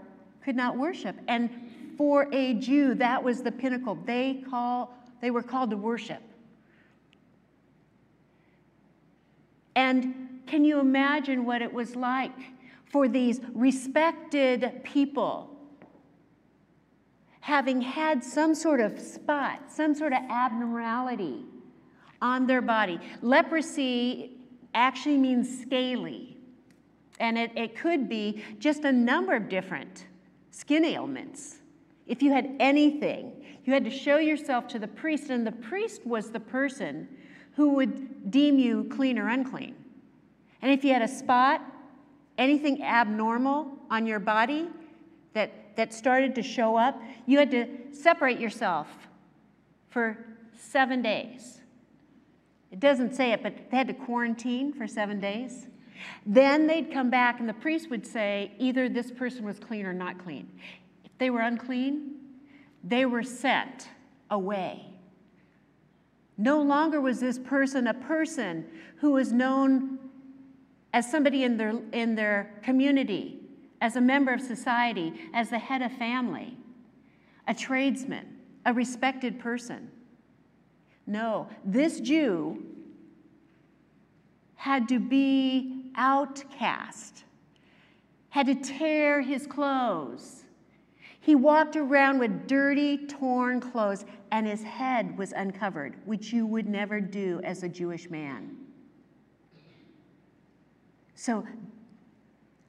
could 0.44 0.56
not 0.56 0.76
worship. 0.76 1.16
And 1.26 1.48
for 1.96 2.28
a 2.32 2.54
Jew, 2.54 2.94
that 2.96 3.22
was 3.22 3.42
the 3.42 3.52
pinnacle. 3.52 3.98
They, 4.04 4.44
call, 4.48 4.94
they 5.20 5.30
were 5.30 5.42
called 5.42 5.70
to 5.70 5.76
worship. 5.76 6.22
And 9.74 10.42
can 10.46 10.64
you 10.64 10.80
imagine 10.80 11.44
what 11.44 11.62
it 11.62 11.72
was 11.72 11.96
like 11.96 12.38
for 12.84 13.08
these 13.08 13.40
respected 13.54 14.82
people 14.84 15.48
having 17.40 17.80
had 17.80 18.22
some 18.22 18.54
sort 18.54 18.80
of 18.80 19.00
spot, 19.00 19.60
some 19.68 19.94
sort 19.94 20.12
of 20.12 20.18
abnormality 20.28 21.44
on 22.20 22.46
their 22.46 22.62
body? 22.62 22.98
Leprosy 23.22 24.36
actually 24.74 25.18
means 25.18 25.62
scaly, 25.62 26.36
and 27.18 27.38
it, 27.38 27.50
it 27.56 27.76
could 27.76 28.08
be 28.08 28.42
just 28.58 28.84
a 28.84 28.92
number 28.92 29.34
of 29.34 29.48
different 29.48 30.06
skin 30.50 30.84
ailments. 30.84 31.58
If 32.06 32.22
you 32.22 32.32
had 32.32 32.56
anything, 32.60 33.44
you 33.64 33.72
had 33.72 33.84
to 33.84 33.90
show 33.90 34.18
yourself 34.18 34.66
to 34.68 34.78
the 34.78 34.88
priest, 34.88 35.30
and 35.30 35.46
the 35.46 35.52
priest 35.52 36.04
was 36.06 36.30
the 36.30 36.40
person 36.40 37.08
who 37.54 37.70
would 37.70 38.11
deem 38.30 38.58
you 38.58 38.84
clean 38.84 39.18
or 39.18 39.28
unclean. 39.28 39.74
And 40.60 40.70
if 40.70 40.84
you 40.84 40.92
had 40.92 41.02
a 41.02 41.08
spot, 41.08 41.60
anything 42.38 42.82
abnormal 42.82 43.72
on 43.90 44.06
your 44.06 44.20
body 44.20 44.68
that, 45.34 45.76
that 45.76 45.92
started 45.92 46.34
to 46.36 46.42
show 46.42 46.76
up, 46.76 47.00
you 47.26 47.38
had 47.38 47.50
to 47.50 47.66
separate 47.92 48.38
yourself 48.38 48.88
for 49.90 50.18
seven 50.56 51.02
days. 51.02 51.60
It 52.70 52.80
doesn't 52.80 53.14
say 53.14 53.32
it, 53.32 53.42
but 53.42 53.70
they 53.70 53.76
had 53.76 53.88
to 53.88 53.94
quarantine 53.94 54.72
for 54.72 54.86
seven 54.86 55.20
days. 55.20 55.66
Then 56.24 56.66
they'd 56.66 56.90
come 56.90 57.10
back, 57.10 57.38
and 57.38 57.48
the 57.48 57.54
priest 57.54 57.90
would 57.90 58.06
say 58.06 58.52
either 58.58 58.88
this 58.88 59.10
person 59.10 59.44
was 59.44 59.58
clean 59.58 59.84
or 59.84 59.92
not 59.92 60.18
clean. 60.18 60.48
If 61.04 61.10
they 61.18 61.30
were 61.30 61.40
unclean, 61.40 62.14
they 62.82 63.04
were 63.04 63.22
sent 63.22 63.88
away. 64.30 64.91
No 66.38 66.60
longer 66.60 67.00
was 67.00 67.20
this 67.20 67.38
person 67.38 67.86
a 67.86 67.94
person 67.94 68.66
who 68.96 69.12
was 69.12 69.32
known 69.32 69.98
as 70.92 71.10
somebody 71.10 71.44
in 71.44 71.56
their, 71.56 71.74
in 71.92 72.14
their 72.14 72.52
community, 72.62 73.38
as 73.80 73.96
a 73.96 74.00
member 74.00 74.32
of 74.32 74.40
society, 74.40 75.12
as 75.34 75.50
the 75.50 75.58
head 75.58 75.82
of 75.82 75.92
family, 75.92 76.56
a 77.48 77.54
tradesman, 77.54 78.38
a 78.64 78.72
respected 78.72 79.38
person. 79.40 79.90
No, 81.06 81.48
this 81.64 82.00
Jew 82.00 82.64
had 84.54 84.88
to 84.88 85.00
be 85.00 85.90
outcast, 85.96 87.24
had 88.28 88.46
to 88.46 88.54
tear 88.54 89.20
his 89.20 89.46
clothes. 89.46 90.41
He 91.22 91.36
walked 91.36 91.76
around 91.76 92.18
with 92.18 92.48
dirty, 92.48 93.06
torn 93.06 93.60
clothes, 93.60 94.04
and 94.32 94.44
his 94.44 94.64
head 94.64 95.16
was 95.16 95.30
uncovered, 95.30 95.94
which 96.04 96.32
you 96.32 96.44
would 96.46 96.68
never 96.68 97.00
do 97.00 97.40
as 97.44 97.62
a 97.62 97.68
Jewish 97.68 98.10
man. 98.10 98.56
So 101.14 101.46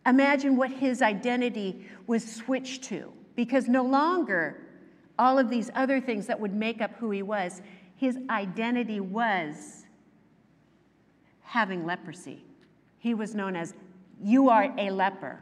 imagine 0.05 0.55
what 0.55 0.69
his 0.69 1.01
identity 1.01 1.87
was 2.05 2.23
switched 2.23 2.83
to, 2.83 3.11
because 3.35 3.67
no 3.67 3.83
longer 3.83 4.61
all 5.17 5.39
of 5.39 5.49
these 5.49 5.71
other 5.73 5.99
things 5.99 6.27
that 6.27 6.39
would 6.39 6.53
make 6.53 6.79
up 6.79 6.93
who 6.97 7.09
he 7.09 7.23
was, 7.23 7.63
his 7.95 8.19
identity 8.29 8.99
was 8.99 9.87
having 11.41 11.87
leprosy. 11.87 12.45
He 12.99 13.15
was 13.15 13.33
known 13.33 13.55
as, 13.55 13.73
You 14.21 14.49
are 14.49 14.71
a 14.77 14.91
leper. 14.91 15.39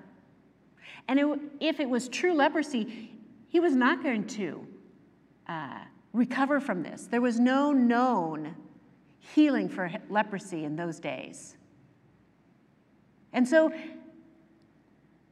And 1.07 1.19
it, 1.19 1.39
if 1.59 1.79
it 1.79 1.89
was 1.89 2.07
true 2.07 2.33
leprosy, 2.33 3.11
he 3.47 3.59
was 3.59 3.75
not 3.75 4.03
going 4.03 4.27
to 4.27 4.65
uh, 5.47 5.79
recover 6.13 6.59
from 6.59 6.83
this. 6.83 7.07
There 7.07 7.21
was 7.21 7.39
no 7.39 7.71
known 7.71 8.55
healing 9.19 9.69
for 9.69 9.91
leprosy 10.09 10.63
in 10.63 10.75
those 10.75 10.99
days. 10.99 11.55
And 13.33 13.47
so 13.47 13.71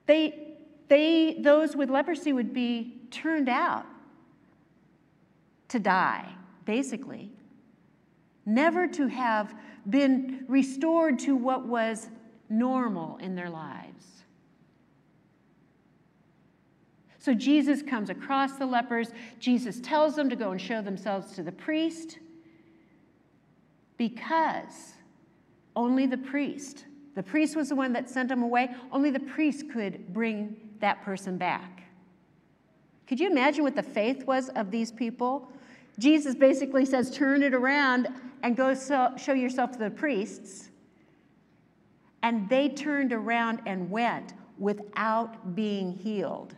they, 0.05 0.55
they, 0.87 1.37
those 1.39 1.75
with 1.75 1.89
leprosy 1.89 2.33
would 2.33 2.53
be 2.53 3.01
turned 3.11 3.49
out 3.49 3.85
to 5.69 5.79
die, 5.79 6.27
basically, 6.65 7.31
never 8.45 8.87
to 8.87 9.07
have 9.07 9.53
been 9.89 10.45
restored 10.47 11.19
to 11.19 11.35
what 11.35 11.65
was 11.65 12.09
normal 12.49 13.17
in 13.17 13.35
their 13.35 13.49
lives. 13.49 14.18
So 17.19 17.33
Jesus 17.33 17.83
comes 17.83 18.09
across 18.09 18.53
the 18.53 18.65
lepers. 18.65 19.09
Jesus 19.39 19.79
tells 19.81 20.15
them 20.15 20.29
to 20.29 20.35
go 20.35 20.51
and 20.51 20.59
show 20.59 20.81
themselves 20.81 21.33
to 21.33 21.43
the 21.43 21.51
priest 21.51 22.17
because 23.97 24.93
only 25.75 26.05
the 26.05 26.17
priest, 26.17 26.85
the 27.15 27.23
priest 27.23 27.55
was 27.57 27.69
the 27.69 27.75
one 27.75 27.91
that 27.93 28.09
sent 28.09 28.29
them 28.29 28.41
away, 28.41 28.69
only 28.91 29.11
the 29.11 29.19
priest 29.19 29.65
could 29.71 30.13
bring 30.13 30.55
that 30.79 31.03
person 31.03 31.37
back. 31.37 31.83
Could 33.07 33.19
you 33.19 33.29
imagine 33.29 33.63
what 33.63 33.75
the 33.75 33.83
faith 33.83 34.25
was 34.25 34.49
of 34.49 34.71
these 34.71 34.91
people? 34.91 35.51
Jesus 35.97 36.33
basically 36.35 36.85
says, 36.85 37.11
turn 37.11 37.43
it 37.43 37.53
around 37.53 38.07
and 38.43 38.55
go 38.55 38.73
so, 38.73 39.11
show 39.17 39.33
yourself 39.33 39.71
to 39.73 39.79
the 39.79 39.89
priests. 39.89 40.69
And 42.23 42.47
they 42.47 42.69
turned 42.69 43.11
around 43.11 43.61
and 43.65 43.89
went 43.89 44.33
without 44.57 45.55
being 45.55 45.91
healed. 45.91 46.55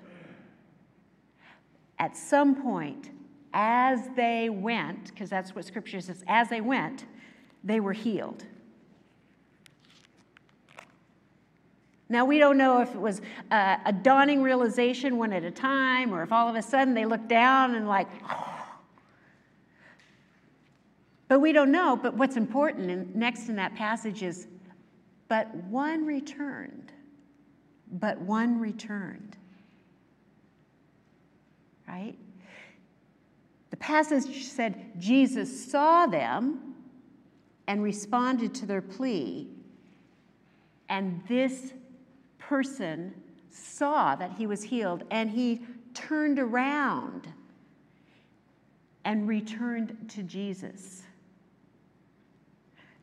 At 2.01 2.17
some 2.17 2.55
point, 2.55 3.12
as 3.53 4.10
they 4.15 4.50
went, 4.50 5.10
because 5.10 5.29
that's 5.29 5.53
what 5.53 5.65
scripture 5.65 6.01
says, 6.01 6.24
as 6.27 6.50
they 6.50 6.60
went, 6.60 7.05
they 7.63 7.79
were 7.79 7.93
healed. 7.93 8.43
Now, 12.10 12.25
we 12.25 12.39
don't 12.39 12.58
know 12.58 12.81
if 12.81 12.96
it 12.96 13.00
was 13.00 13.22
a, 13.51 13.77
a, 13.86 13.93
dawning 13.93 14.41
realization 14.41 15.20
one 15.20 15.31
at 15.31 15.43
a 15.43 15.51
time 15.51 16.12
or 16.12 16.24
if 16.24 16.31
all 16.31 16.50
of 16.50 16.55
a 16.55 16.62
sudden 16.63 16.96
they 16.96 17.05
looked 17.05 17.27
down 17.27 17.75
and, 17.75 17.88
like, 17.88 18.08
but 21.27 21.39
we 21.39 21.51
don't 21.51 21.72
know. 21.72 21.96
But 21.96 22.15
what's 22.15 22.36
important 22.36 22.89
in, 22.89 23.12
next 23.13 23.48
in 23.48 23.55
that 23.58 23.75
passage 23.75 24.24
is, 24.24 24.48
but 25.27 25.53
one 25.65 26.03
returned. 26.03 26.91
But 27.91 28.20
one 28.20 28.60
returned. 28.60 29.37
Right? 31.92 32.16
The 33.70 33.77
passage 33.77 34.46
said 34.46 34.98
Jesus 34.98 35.70
saw 35.70 36.06
them 36.06 36.75
and 37.68 37.84
responded 37.84 38.54
to 38.56 38.66
their 38.66 38.82
plea. 38.82 39.50
And 40.88 41.22
this 41.27 41.74
person 42.38 43.14
saw 43.50 44.16
that 44.16 44.32
he 44.34 44.48
was 44.48 44.64
healed 44.64 45.04
and 45.12 45.30
he 45.30 45.62
turned 45.94 46.40
around 46.40 47.27
and 49.04 49.27
returned 49.27 50.10
to 50.10 50.24
Jesus. 50.24 51.04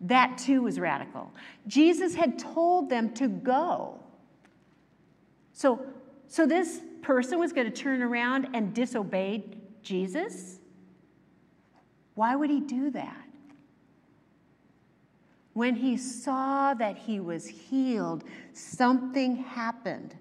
That 0.01 0.39
too 0.39 0.63
was 0.63 0.79
radical. 0.79 1.33
Jesus 1.67 2.15
had 2.15 2.39
told 2.39 2.89
them 2.89 3.13
to 3.15 3.29
go. 3.29 4.01
So, 5.53 5.85
so 6.29 6.47
this 6.47 6.81
person 7.03 7.39
was 7.39 7.53
going 7.53 7.71
to 7.71 7.77
turn 7.77 8.03
around 8.03 8.49
and 8.55 8.75
disobey 8.75 9.45
Jesus? 9.83 10.59
Why 12.15 12.35
would 12.37 12.51
he 12.51 12.61
do 12.61 12.91
that? 12.91 13.25
When 15.53 15.75
he 15.75 15.97
saw 15.97 16.75
that 16.75 16.97
he 16.97 17.21
was 17.21 17.47
healed, 17.47 18.25
something 18.53 19.37
happened 19.37 20.15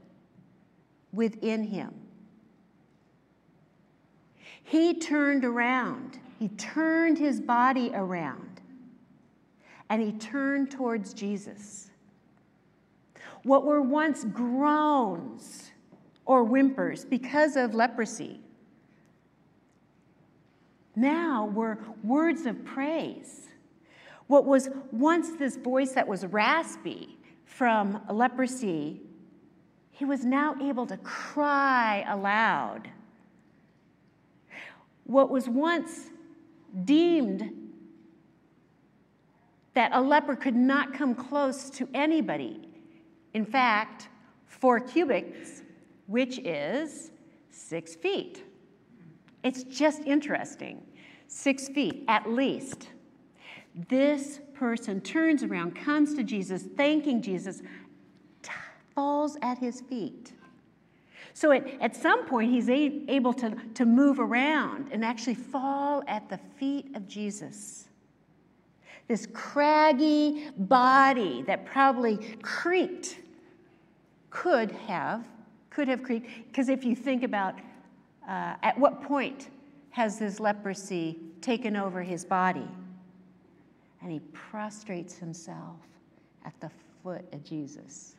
within 1.11 1.63
him. 1.63 1.93
He 4.63 4.95
turned 4.95 5.45
around, 5.45 6.19
he 6.39 6.49
turned 6.49 7.17
his 7.17 7.39
body 7.39 7.91
around 7.93 8.61
and 9.89 10.01
he 10.01 10.11
turned 10.11 10.71
towards 10.71 11.13
Jesus. 11.13 11.89
What 13.43 13.63
were 13.63 13.81
once 13.81 14.25
groans 14.25 15.71
or 16.27 16.43
whimpers 16.43 17.05
because 17.05 17.55
of 17.55 17.73
leprosy 17.73 18.39
now 20.97 21.45
were 21.53 21.77
words 22.03 22.45
of 22.45 22.65
praise. 22.65 23.47
What 24.25 24.45
was 24.45 24.69
once 24.91 25.29
this 25.37 25.55
voice 25.55 25.91
that 25.91 26.07
was 26.07 26.25
raspy 26.25 27.17
from 27.45 28.01
leprosy, 28.11 29.01
he 29.91 30.05
was 30.05 30.25
now 30.25 30.55
able 30.61 30.85
to 30.87 30.97
cry 30.97 32.03
aloud. 32.09 32.89
What 35.05 35.29
was 35.29 35.47
once 35.47 36.09
deemed 36.83 37.53
that 39.75 39.91
a 39.93 40.01
leper 40.01 40.35
could 40.35 40.55
not 40.55 40.93
come 40.93 41.13
close 41.13 41.69
to 41.69 41.87
anybody. 41.93 42.59
In 43.35 43.45
fact, 43.45 44.09
four 44.47 44.79
cubits, 44.79 45.61
which 46.07 46.39
is 46.39 47.11
six 47.51 47.95
feet. 47.95 48.43
It's 49.43 49.63
just 49.63 50.01
interesting. 50.01 50.81
Six 51.27 51.69
feet 51.69 52.03
at 52.07 52.29
least. 52.29 52.89
This 53.89 54.39
person 54.53 55.01
turns 55.01 55.43
around, 55.43 55.75
comes 55.75 56.15
to 56.15 56.23
Jesus, 56.23 56.63
thanking 56.75 57.21
Jesus, 57.21 57.61
falls 58.95 59.37
at 59.43 59.59
his 59.59 59.81
feet. 59.81 60.33
So 61.33 61.51
at, 61.51 61.67
at 61.79 61.95
some 61.95 62.25
point, 62.25 62.49
he's 62.49 62.67
a, 62.67 63.03
able 63.07 63.33
to, 63.33 63.55
to 63.75 63.85
move 63.85 64.19
around 64.19 64.89
and 64.91 65.05
actually 65.05 65.35
fall 65.35 66.03
at 66.07 66.27
the 66.29 66.39
feet 66.57 66.95
of 66.95 67.07
Jesus 67.07 67.87
this 69.07 69.27
craggy 69.33 70.49
body 70.57 71.43
that 71.47 71.65
probably 71.65 72.17
creaked 72.41 73.19
could 74.29 74.71
have 74.71 75.25
could 75.77 75.87
have 75.87 76.01
creaked 76.01 76.27
because 76.47 76.69
if 76.69 76.83
you 76.83 76.95
think 76.95 77.21
about 77.21 77.53
uh, 78.27 78.55
at 78.63 78.75
what 78.79 79.03
point 79.03 79.49
has 79.91 80.17
this 80.17 80.39
leprosy 80.39 81.19
taken 81.39 81.75
over 81.75 82.01
his 82.01 82.25
body? 82.25 82.67
And 84.01 84.11
he 84.11 84.19
prostrates 84.33 85.19
himself 85.19 85.77
at 86.43 86.59
the 86.61 86.71
foot 87.03 87.23
of 87.31 87.43
jesus. 87.43 88.15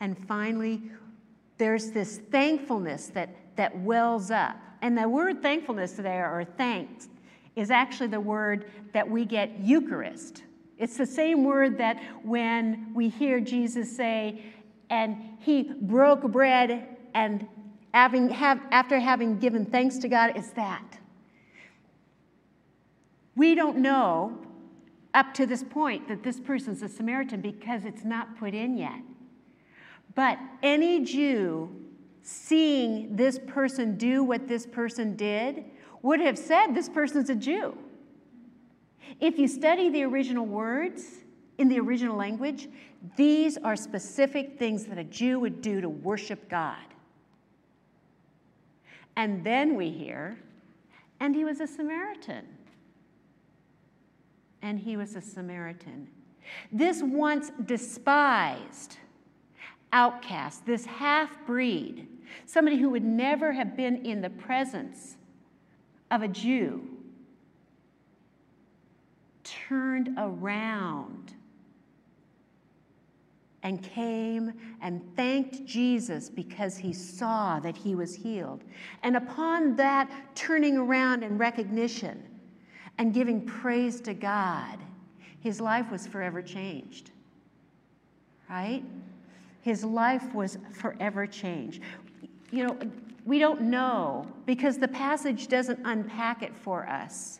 And 0.00 0.18
finally 0.28 0.82
there's 1.56 1.92
this 1.92 2.18
thankfulness 2.30 3.06
that, 3.14 3.30
that 3.56 3.74
wells 3.78 4.30
up. 4.30 4.58
And 4.82 4.98
the 4.98 5.08
word 5.08 5.40
thankfulness 5.40 5.92
there 5.92 6.30
or 6.30 6.44
thanks 6.44 7.08
is 7.56 7.70
actually 7.70 8.08
the 8.08 8.20
word 8.20 8.70
that 8.92 9.08
we 9.08 9.24
get 9.24 9.58
Eucharist. 9.60 10.42
It's 10.76 10.98
the 10.98 11.06
same 11.06 11.42
word 11.44 11.78
that 11.78 11.98
when 12.22 12.92
we 12.94 13.08
hear 13.08 13.40
Jesus 13.40 13.96
say, 13.96 14.42
and 14.90 15.16
he 15.38 15.62
broke 15.80 16.22
bread 16.22 16.96
and 17.14 17.46
having, 17.94 18.28
have, 18.28 18.60
after 18.70 18.98
having 18.98 19.38
given 19.38 19.64
thanks 19.64 19.98
to 19.98 20.08
God, 20.08 20.32
it's 20.34 20.50
that. 20.50 20.98
We 23.36 23.54
don't 23.54 23.78
know 23.78 24.38
up 25.14 25.32
to 25.34 25.46
this 25.46 25.62
point 25.62 26.08
that 26.08 26.22
this 26.22 26.38
person's 26.38 26.82
a 26.82 26.88
Samaritan 26.88 27.40
because 27.40 27.84
it's 27.84 28.04
not 28.04 28.36
put 28.38 28.52
in 28.52 28.76
yet. 28.76 29.00
But 30.14 30.38
any 30.62 31.04
Jew 31.04 31.74
seeing 32.22 33.16
this 33.16 33.38
person 33.38 33.96
do 33.96 34.22
what 34.22 34.46
this 34.46 34.66
person 34.66 35.16
did 35.16 35.64
would 36.02 36.20
have 36.20 36.38
said 36.38 36.74
this 36.74 36.88
person's 36.88 37.30
a 37.30 37.34
Jew. 37.34 37.76
If 39.20 39.38
you 39.38 39.48
study 39.48 39.88
the 39.90 40.02
original 40.04 40.46
words, 40.46 41.04
in 41.60 41.68
the 41.68 41.78
original 41.78 42.16
language, 42.16 42.70
these 43.18 43.58
are 43.58 43.76
specific 43.76 44.58
things 44.58 44.86
that 44.86 44.96
a 44.96 45.04
Jew 45.04 45.38
would 45.40 45.60
do 45.60 45.82
to 45.82 45.90
worship 45.90 46.48
God. 46.48 46.78
And 49.14 49.44
then 49.44 49.76
we 49.76 49.90
hear, 49.90 50.38
and 51.20 51.34
he 51.34 51.44
was 51.44 51.60
a 51.60 51.66
Samaritan. 51.66 52.46
And 54.62 54.78
he 54.78 54.96
was 54.96 55.16
a 55.16 55.20
Samaritan. 55.20 56.08
This 56.72 57.02
once 57.02 57.52
despised 57.66 58.96
outcast, 59.92 60.64
this 60.64 60.86
half 60.86 61.30
breed, 61.44 62.08
somebody 62.46 62.78
who 62.78 62.88
would 62.88 63.04
never 63.04 63.52
have 63.52 63.76
been 63.76 64.06
in 64.06 64.22
the 64.22 64.30
presence 64.30 65.18
of 66.10 66.22
a 66.22 66.28
Jew, 66.28 66.88
turned 69.44 70.14
around 70.16 71.34
and 73.62 73.82
came 73.82 74.52
and 74.80 75.02
thanked 75.16 75.64
Jesus 75.66 76.30
because 76.30 76.76
he 76.76 76.92
saw 76.92 77.60
that 77.60 77.76
he 77.76 77.94
was 77.94 78.14
healed. 78.14 78.64
And 79.02 79.16
upon 79.16 79.76
that 79.76 80.10
turning 80.34 80.78
around 80.78 81.22
and 81.22 81.38
recognition 81.38 82.22
and 82.98 83.12
giving 83.12 83.44
praise 83.44 84.00
to 84.02 84.14
God, 84.14 84.78
his 85.40 85.60
life 85.60 85.90
was 85.90 86.06
forever 86.06 86.42
changed. 86.42 87.10
Right? 88.48 88.82
His 89.62 89.84
life 89.84 90.34
was 90.34 90.58
forever 90.72 91.26
changed. 91.26 91.82
You 92.50 92.66
know, 92.66 92.78
we 93.24 93.38
don't 93.38 93.60
know 93.62 94.26
because 94.46 94.78
the 94.78 94.88
passage 94.88 95.48
doesn't 95.48 95.80
unpack 95.84 96.42
it 96.42 96.56
for 96.56 96.88
us. 96.88 97.39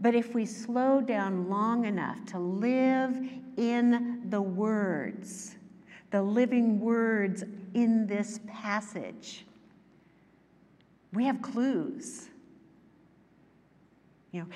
But 0.00 0.14
if 0.14 0.34
we 0.34 0.46
slow 0.46 1.00
down 1.00 1.50
long 1.50 1.84
enough 1.84 2.24
to 2.26 2.38
live 2.38 3.20
in 3.56 4.22
the 4.30 4.40
words, 4.40 5.56
the 6.10 6.22
living 6.22 6.80
words 6.80 7.44
in 7.74 8.06
this 8.06 8.40
passage, 8.48 9.44
we 11.12 11.24
have 11.26 11.42
clues. 11.42 12.28
You 14.32 14.42
know, 14.42 14.46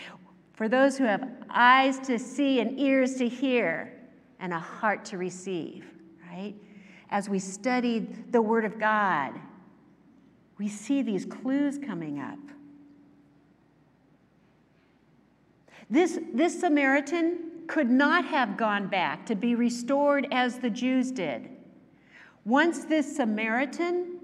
for 0.55 0.69
those 0.69 0.97
who 0.97 1.05
have 1.05 1.29
eyes 1.51 1.99
to 2.01 2.19
see 2.19 2.61
and 2.61 2.79
ears 2.79 3.17
to 3.17 3.29
hear 3.29 3.93
and 4.39 4.53
a 4.53 4.59
heart 4.59 5.05
to 5.07 5.19
receive, 5.19 5.85
right? 6.31 6.55
As 7.11 7.29
we 7.29 7.39
study 7.39 8.01
the 8.31 8.41
Word 8.41 8.65
of 8.65 8.79
God, 8.79 9.33
we 10.59 10.69
see 10.69 11.03
these 11.03 11.25
clues 11.25 11.79
coming 11.79 12.19
up. 12.21 12.39
This, 15.91 16.19
this 16.33 16.59
Samaritan 16.61 17.51
could 17.67 17.91
not 17.91 18.25
have 18.27 18.57
gone 18.57 18.89
back 18.89 19.27
to 19.27 19.35
be 19.35 19.55
restored 19.55 20.27
as 20.31 20.59
the 20.59 20.71
Jews 20.71 21.11
did. 21.11 21.49
Once 22.45 22.85
this 22.85 23.17
Samaritan 23.17 24.19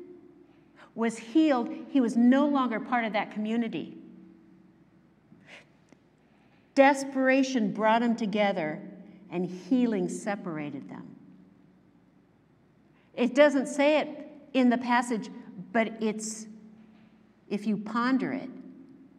was 0.95 1.19
healed, 1.19 1.71
he 1.89 2.01
was 2.01 2.17
no 2.17 2.47
longer 2.47 2.81
part 2.81 3.05
of 3.05 3.13
that 3.13 3.31
community. 3.31 3.97
Desperation 6.75 7.73
brought 7.73 8.01
them 8.01 8.17
together, 8.17 8.81
and 9.31 9.47
healing 9.47 10.09
separated 10.09 10.89
them. 10.89 11.17
It 13.15 13.35
doesn't 13.35 13.67
say 13.67 13.99
it 13.99 14.09
in 14.55 14.71
the 14.71 14.79
passage, 14.79 15.31
but 15.73 15.93
it's, 16.01 16.47
if 17.49 17.67
you 17.67 17.77
ponder 17.77 18.33
it, 18.33 18.49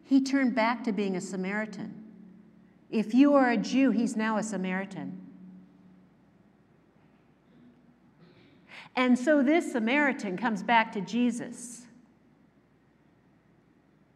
he 0.04 0.22
turned 0.22 0.54
back 0.54 0.84
to 0.84 0.92
being 0.92 1.16
a 1.16 1.20
Samaritan. 1.20 1.94
If 2.92 3.14
you 3.14 3.34
are 3.34 3.50
a 3.50 3.56
Jew, 3.56 3.90
he's 3.90 4.16
now 4.16 4.36
a 4.36 4.42
Samaritan. 4.42 5.18
And 8.94 9.18
so 9.18 9.42
this 9.42 9.72
Samaritan 9.72 10.36
comes 10.36 10.62
back 10.62 10.92
to 10.92 11.00
Jesus. 11.00 11.86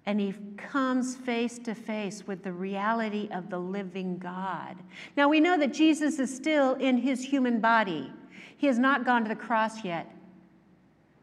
And 0.04 0.20
he 0.20 0.34
comes 0.58 1.16
face 1.16 1.58
to 1.60 1.74
face 1.74 2.26
with 2.26 2.44
the 2.44 2.52
reality 2.52 3.28
of 3.32 3.48
the 3.48 3.58
living 3.58 4.18
God. 4.18 4.76
Now 5.16 5.28
we 5.28 5.40
know 5.40 5.58
that 5.58 5.72
Jesus 5.72 6.18
is 6.18 6.34
still 6.34 6.74
in 6.74 6.98
his 6.98 7.24
human 7.24 7.60
body. 7.60 8.12
He 8.58 8.66
has 8.66 8.78
not 8.78 9.06
gone 9.06 9.22
to 9.22 9.28
the 9.28 9.34
cross 9.34 9.84
yet. 9.84 10.14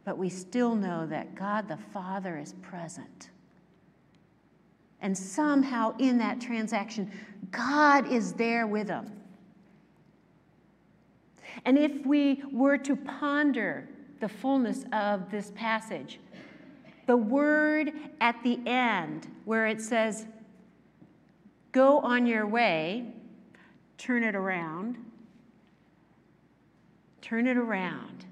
But 0.06 0.18
we 0.18 0.28
still 0.28 0.76
know 0.76 1.06
that 1.06 1.36
God 1.36 1.68
the 1.70 1.78
Father 1.94 2.38
is 2.38 2.54
present. 2.64 3.30
And 5.00 5.18
somehow 5.18 5.96
in 5.98 6.18
that 6.18 6.42
transaction, 6.42 7.12
God 7.54 8.12
is 8.12 8.34
there 8.34 8.68
with 8.68 8.88
them. 8.88 9.12
And 11.66 11.78
if 11.78 12.06
we 12.06 12.44
were 12.52 12.78
to 12.80 12.96
ponder 12.96 13.88
the 14.20 14.28
fullness 14.28 14.84
of 14.92 15.30
this 15.32 15.52
passage, 15.56 16.20
the 17.06 17.16
word 17.16 17.94
at 18.20 18.42
the 18.44 18.60
end 18.66 19.28
where 19.46 19.68
it 19.68 19.82
says, 19.82 20.26
Go 21.72 22.00
on 22.00 22.26
your 22.28 22.46
way, 22.46 23.14
turn 23.98 24.24
it 24.24 24.36
around, 24.36 24.98
turn 27.22 27.48
it 27.48 27.58
around, 27.58 28.26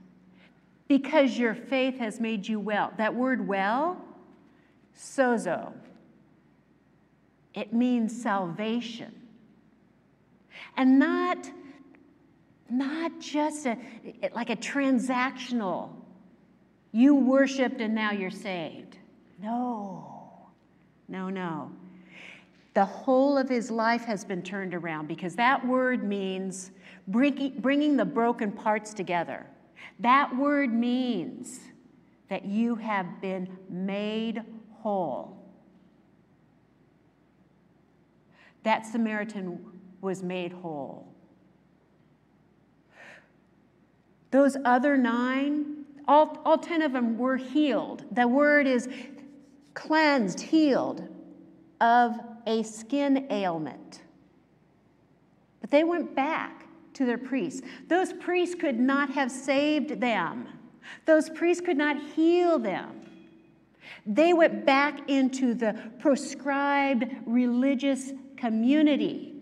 because 0.87 1.37
your 1.37 1.55
faith 1.55 1.97
has 1.97 2.19
made 2.19 2.47
you 2.47 2.59
well. 2.59 2.93
That 2.97 3.15
word 3.15 3.47
well, 3.47 3.97
sozo, 4.95 5.73
it 7.53 7.73
means 7.73 8.21
salvation. 8.21 9.13
And 10.77 10.97
not, 10.99 11.49
not 12.69 13.19
just 13.19 13.65
a, 13.65 13.77
like 14.33 14.49
a 14.49 14.55
transactional, 14.55 15.89
you 16.91 17.15
worshiped 17.15 17.81
and 17.81 17.93
now 17.93 18.11
you're 18.11 18.29
saved. 18.31 18.97
No, 19.41 20.49
no, 21.07 21.29
no. 21.29 21.71
The 22.73 22.85
whole 22.85 23.37
of 23.37 23.49
his 23.49 23.69
life 23.69 24.05
has 24.05 24.23
been 24.23 24.41
turned 24.41 24.73
around 24.73 25.07
because 25.07 25.35
that 25.35 25.65
word 25.65 26.03
means 26.03 26.71
bringing, 27.07 27.59
bringing 27.59 27.97
the 27.97 28.05
broken 28.05 28.51
parts 28.51 28.93
together. 28.93 29.45
That 29.99 30.35
word 30.35 30.73
means 30.73 31.59
that 32.29 32.45
you 32.45 32.75
have 32.75 33.21
been 33.21 33.49
made 33.69 34.41
whole. 34.79 35.40
That 38.63 38.85
Samaritan 38.85 39.59
was 40.01 40.23
made 40.23 40.51
whole. 40.51 41.07
Those 44.31 44.55
other 44.63 44.97
nine, 44.97 45.85
all, 46.07 46.41
all 46.45 46.57
10 46.57 46.81
of 46.81 46.93
them 46.93 47.17
were 47.17 47.37
healed. 47.37 48.05
The 48.11 48.27
word 48.27 48.65
is 48.65 48.87
cleansed, 49.73 50.39
healed 50.39 51.07
of 51.81 52.15
a 52.47 52.63
skin 52.63 53.27
ailment. 53.29 54.01
But 55.59 55.69
they 55.69 55.83
went 55.83 56.15
back 56.15 56.65
to 56.93 57.05
their 57.05 57.17
priests. 57.17 57.61
Those 57.87 58.13
priests 58.13 58.55
could 58.55 58.79
not 58.79 59.09
have 59.11 59.31
saved 59.31 59.99
them, 59.99 60.47
those 61.05 61.29
priests 61.29 61.61
could 61.65 61.77
not 61.77 62.01
heal 62.15 62.57
them. 62.57 62.97
They 64.05 64.33
went 64.33 64.65
back 64.65 65.09
into 65.09 65.53
the 65.53 65.91
proscribed 65.99 67.05
religious 67.25 68.13
community. 68.41 69.35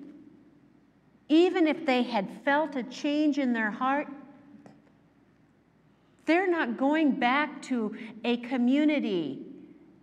Even 1.29 1.67
if 1.67 1.85
they 1.85 2.03
had 2.03 2.27
felt 2.43 2.75
a 2.75 2.83
change 2.83 3.39
in 3.39 3.53
their 3.53 3.71
heart, 3.71 4.07
they're 6.25 6.49
not 6.49 6.77
going 6.77 7.13
back 7.13 7.61
to 7.63 7.97
a 8.23 8.37
community 8.37 9.41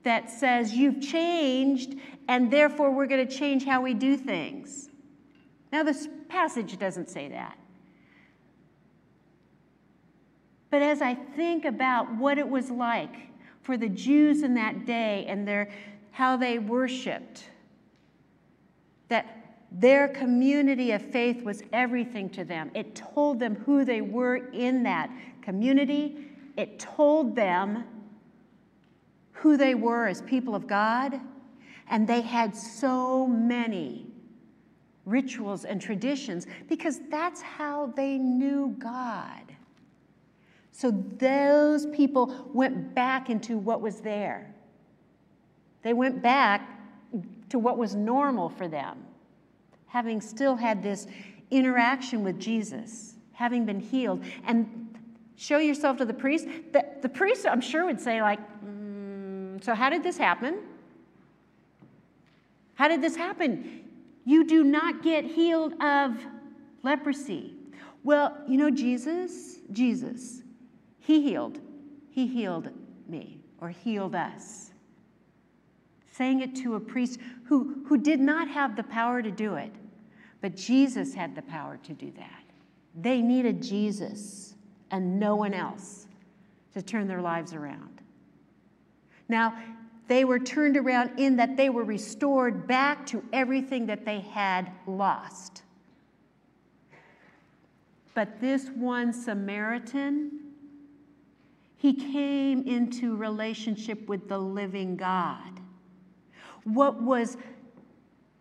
that 0.02 0.30
says, 0.30 0.72
You've 0.72 1.00
changed, 1.00 1.94
and 2.26 2.50
therefore 2.50 2.90
we're 2.90 3.06
going 3.06 3.26
to 3.26 3.32
change 3.32 3.64
how 3.64 3.82
we 3.82 3.94
do 3.94 4.16
things. 4.16 4.88
Now, 5.72 5.82
this 5.82 6.08
passage 6.28 6.78
doesn't 6.78 7.10
say 7.10 7.28
that. 7.28 7.58
But 10.70 10.82
as 10.82 11.02
I 11.02 11.14
think 11.14 11.64
about 11.64 12.12
what 12.16 12.38
it 12.38 12.48
was 12.48 12.70
like 12.70 13.14
for 13.62 13.76
the 13.76 13.88
Jews 13.88 14.42
in 14.42 14.54
that 14.54 14.86
day 14.86 15.26
and 15.28 15.46
their, 15.46 15.70
how 16.12 16.36
they 16.36 16.58
worshiped, 16.58 17.50
that 19.08 19.56
their 19.72 20.08
community 20.08 20.92
of 20.92 21.02
faith 21.02 21.42
was 21.42 21.62
everything 21.72 22.30
to 22.30 22.44
them. 22.44 22.70
It 22.74 22.94
told 22.94 23.40
them 23.40 23.56
who 23.56 23.84
they 23.84 24.00
were 24.00 24.36
in 24.36 24.82
that 24.84 25.10
community, 25.42 26.28
it 26.56 26.78
told 26.78 27.36
them 27.36 27.84
who 29.32 29.56
they 29.56 29.74
were 29.74 30.06
as 30.06 30.22
people 30.22 30.54
of 30.54 30.66
God, 30.66 31.20
and 31.88 32.08
they 32.08 32.20
had 32.20 32.56
so 32.56 33.26
many 33.26 34.06
rituals 35.04 35.64
and 35.64 35.80
traditions 35.80 36.46
because 36.68 37.00
that's 37.10 37.40
how 37.40 37.92
they 37.96 38.18
knew 38.18 38.74
God. 38.78 39.54
So 40.72 40.90
those 40.90 41.86
people 41.86 42.50
went 42.52 42.94
back 42.94 43.30
into 43.30 43.56
what 43.56 43.80
was 43.80 44.00
there. 44.00 44.54
They 45.82 45.92
went 45.94 46.22
back 46.22 46.75
to 47.50 47.58
what 47.58 47.78
was 47.78 47.94
normal 47.94 48.48
for 48.48 48.68
them, 48.68 49.04
having 49.86 50.20
still 50.20 50.56
had 50.56 50.82
this 50.82 51.06
interaction 51.50 52.24
with 52.24 52.38
Jesus, 52.38 53.14
having 53.32 53.64
been 53.64 53.80
healed, 53.80 54.24
and 54.44 54.98
show 55.36 55.58
yourself 55.58 55.98
to 55.98 56.04
the 56.04 56.14
priest, 56.14 56.46
the, 56.72 56.84
the 57.02 57.08
priest, 57.08 57.46
I'm 57.46 57.60
sure, 57.60 57.86
would 57.86 58.00
say, 58.00 58.20
like, 58.20 58.40
mm, 58.64 59.62
so 59.62 59.74
how 59.74 59.90
did 59.90 60.02
this 60.02 60.18
happen? 60.18 60.58
How 62.74 62.88
did 62.88 63.02
this 63.02 63.16
happen? 63.16 63.84
You 64.24 64.44
do 64.44 64.64
not 64.64 65.02
get 65.02 65.24
healed 65.24 65.80
of 65.82 66.16
leprosy. 66.82 67.54
Well, 68.02 68.36
you 68.46 68.56
know, 68.56 68.70
Jesus, 68.70 69.58
Jesus, 69.72 70.42
he 71.00 71.22
healed. 71.22 71.60
He 72.10 72.26
healed 72.26 72.70
me 73.08 73.40
or 73.60 73.70
healed 73.70 74.14
us. 74.14 74.70
Saying 76.16 76.40
it 76.40 76.56
to 76.56 76.76
a 76.76 76.80
priest 76.80 77.20
who, 77.44 77.84
who 77.86 77.98
did 77.98 78.20
not 78.20 78.48
have 78.48 78.74
the 78.74 78.82
power 78.84 79.20
to 79.20 79.30
do 79.30 79.56
it, 79.56 79.72
but 80.40 80.56
Jesus 80.56 81.12
had 81.12 81.34
the 81.34 81.42
power 81.42 81.78
to 81.82 81.92
do 81.92 82.10
that. 82.16 82.42
They 82.98 83.20
needed 83.20 83.62
Jesus 83.62 84.54
and 84.90 85.20
no 85.20 85.36
one 85.36 85.52
else 85.52 86.06
to 86.72 86.80
turn 86.80 87.06
their 87.06 87.20
lives 87.20 87.52
around. 87.52 88.00
Now, 89.28 89.58
they 90.08 90.24
were 90.24 90.38
turned 90.38 90.78
around 90.78 91.18
in 91.18 91.36
that 91.36 91.56
they 91.56 91.68
were 91.68 91.84
restored 91.84 92.66
back 92.66 93.04
to 93.06 93.22
everything 93.32 93.86
that 93.86 94.06
they 94.06 94.20
had 94.20 94.70
lost. 94.86 95.64
But 98.14 98.40
this 98.40 98.68
one 98.68 99.12
Samaritan, 99.12 100.30
he 101.76 101.92
came 101.92 102.66
into 102.66 103.16
relationship 103.16 104.08
with 104.08 104.28
the 104.28 104.38
living 104.38 104.96
God. 104.96 105.55
What 106.66 107.00
was 107.00 107.36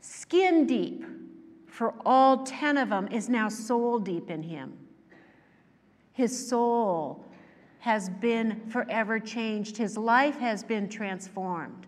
skin 0.02 0.66
deep 0.66 1.06
for 1.68 1.94
all 2.04 2.44
10 2.44 2.78
of 2.78 2.90
them 2.90 3.08
is 3.10 3.30
now 3.30 3.50
soul 3.50 4.00
deep 4.00 4.32
in 4.32 4.42
him. 4.42 4.74
His 6.12 6.48
soul 6.48 7.24
has 7.80 8.10
been 8.10 8.68
forever 8.68 9.20
changed, 9.20 9.78
his 9.78 9.96
life 9.96 10.40
has 10.40 10.64
been 10.64 10.90
transformed. 10.90 11.86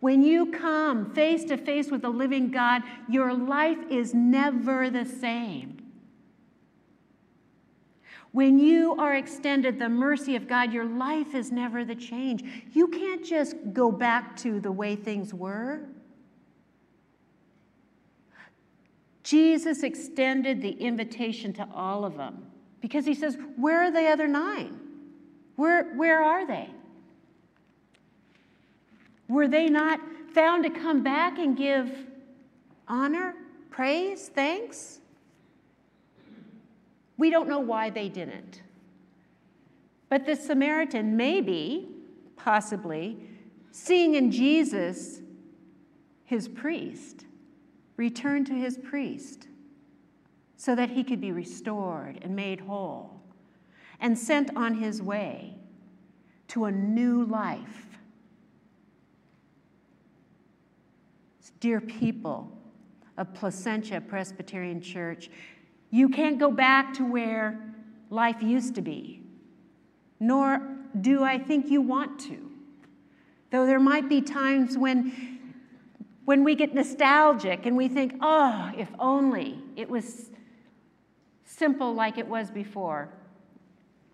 When 0.00 0.22
you 0.22 0.46
come 0.46 1.12
face 1.12 1.44
to 1.44 1.58
face 1.58 1.90
with 1.90 2.02
the 2.02 2.08
living 2.08 2.50
God, 2.50 2.82
your 3.06 3.34
life 3.34 3.78
is 3.90 4.14
never 4.14 4.88
the 4.88 5.04
same. 5.04 5.77
When 8.32 8.58
you 8.58 8.94
are 8.98 9.14
extended 9.14 9.78
the 9.78 9.88
mercy 9.88 10.36
of 10.36 10.46
God, 10.46 10.72
your 10.72 10.84
life 10.84 11.34
is 11.34 11.50
never 11.50 11.84
the 11.84 11.94
change. 11.94 12.44
You 12.72 12.88
can't 12.88 13.24
just 13.24 13.56
go 13.72 13.90
back 13.90 14.36
to 14.38 14.60
the 14.60 14.70
way 14.70 14.96
things 14.96 15.32
were. 15.32 15.80
Jesus 19.22 19.82
extended 19.82 20.62
the 20.62 20.70
invitation 20.70 21.52
to 21.54 21.68
all 21.74 22.04
of 22.04 22.16
them 22.16 22.46
because 22.80 23.04
he 23.04 23.14
says, 23.14 23.36
Where 23.56 23.82
are 23.82 23.90
the 23.90 24.06
other 24.06 24.28
nine? 24.28 24.78
Where, 25.56 25.92
where 25.94 26.22
are 26.22 26.46
they? 26.46 26.68
Were 29.28 29.48
they 29.48 29.68
not 29.68 30.00
found 30.32 30.64
to 30.64 30.70
come 30.70 31.02
back 31.02 31.38
and 31.38 31.56
give 31.56 32.06
honor, 32.86 33.34
praise, 33.70 34.28
thanks? 34.28 35.00
We 37.18 37.30
don't 37.30 37.48
know 37.48 37.58
why 37.58 37.90
they 37.90 38.08
didn't. 38.08 38.62
But 40.08 40.24
the 40.24 40.36
Samaritan, 40.36 41.16
maybe, 41.16 41.88
possibly, 42.36 43.18
seeing 43.72 44.14
in 44.14 44.30
Jesus 44.30 45.20
his 46.24 46.48
priest, 46.48 47.26
returned 47.96 48.46
to 48.46 48.54
his 48.54 48.78
priest 48.78 49.48
so 50.56 50.74
that 50.74 50.90
he 50.90 51.04
could 51.04 51.20
be 51.20 51.32
restored 51.32 52.20
and 52.22 52.34
made 52.34 52.60
whole 52.60 53.20
and 54.00 54.16
sent 54.16 54.56
on 54.56 54.74
his 54.74 55.02
way 55.02 55.56
to 56.48 56.66
a 56.66 56.72
new 56.72 57.24
life. 57.24 57.84
Dear 61.60 61.80
people 61.80 62.56
of 63.16 63.34
Placentia 63.34 64.00
Presbyterian 64.00 64.80
Church, 64.80 65.28
you 65.90 66.08
can't 66.08 66.38
go 66.38 66.50
back 66.50 66.94
to 66.94 67.04
where 67.04 67.58
life 68.10 68.42
used 68.42 68.74
to 68.74 68.82
be, 68.82 69.22
nor 70.20 70.60
do 71.00 71.22
I 71.22 71.38
think 71.38 71.70
you 71.70 71.80
want 71.80 72.20
to. 72.20 72.50
Though 73.50 73.66
there 73.66 73.80
might 73.80 74.08
be 74.08 74.20
times 74.20 74.76
when, 74.76 75.40
when 76.24 76.44
we 76.44 76.54
get 76.54 76.74
nostalgic 76.74 77.64
and 77.64 77.76
we 77.76 77.88
think, 77.88 78.14
oh, 78.20 78.70
if 78.76 78.88
only 78.98 79.58
it 79.76 79.88
was 79.88 80.30
simple 81.44 81.94
like 81.94 82.18
it 82.18 82.26
was 82.26 82.50
before. 82.50 83.08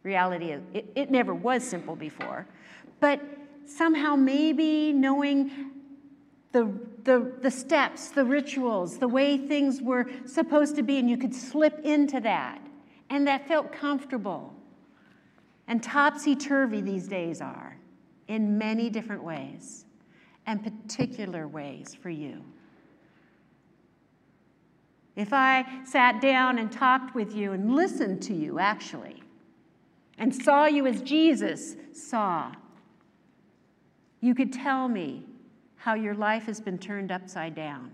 Reality 0.05 0.53
is, 0.53 0.63
it, 0.73 0.91
it 0.95 1.11
never 1.11 1.35
was 1.35 1.65
simple 1.65 1.97
before. 1.97 2.47
But 3.01 3.21
somehow, 3.67 4.15
maybe 4.15 4.93
knowing 4.93 5.51
the, 6.55 6.73
the, 7.03 7.33
the 7.43 7.51
steps, 7.51 8.11
the 8.11 8.25
rituals, 8.25 8.99
the 8.99 9.09
way 9.09 9.37
things 9.37 9.83
were 9.83 10.07
supposed 10.25 10.77
to 10.77 10.85
be, 10.85 10.99
and 10.99 11.11
you 11.11 11.17
could 11.17 11.35
slip 11.35 11.81
into 11.81 12.21
that. 12.21 12.63
And 13.11 13.27
that 13.27 13.49
felt 13.49 13.73
comfortable. 13.73 14.55
And 15.67 15.83
topsy 15.83 16.37
turvy 16.37 16.81
these 16.81 17.09
days 17.09 17.41
are 17.41 17.77
in 18.29 18.57
many 18.57 18.89
different 18.89 19.25
ways, 19.25 19.85
and 20.47 20.63
particular 20.63 21.49
ways 21.49 21.97
for 22.01 22.09
you. 22.09 22.45
If 25.17 25.33
I 25.33 25.65
sat 25.85 26.21
down 26.21 26.59
and 26.59 26.71
talked 26.71 27.17
with 27.17 27.35
you 27.35 27.51
and 27.51 27.75
listened 27.75 28.23
to 28.23 28.35
you, 28.35 28.61
actually, 28.61 29.25
and 30.19 30.33
saw 30.33 30.67
you 30.67 30.87
as 30.87 31.03
Jesus 31.03 31.75
saw, 31.93 32.53
you 34.21 34.37
could 34.37 34.53
tell 34.53 34.87
me 34.87 35.25
how 35.85 35.93
your 35.93 36.15
life 36.15 36.47
has 36.47 36.63
been 36.63 36.79
turned 36.79 37.13
upside 37.13 37.55
down. 37.55 37.91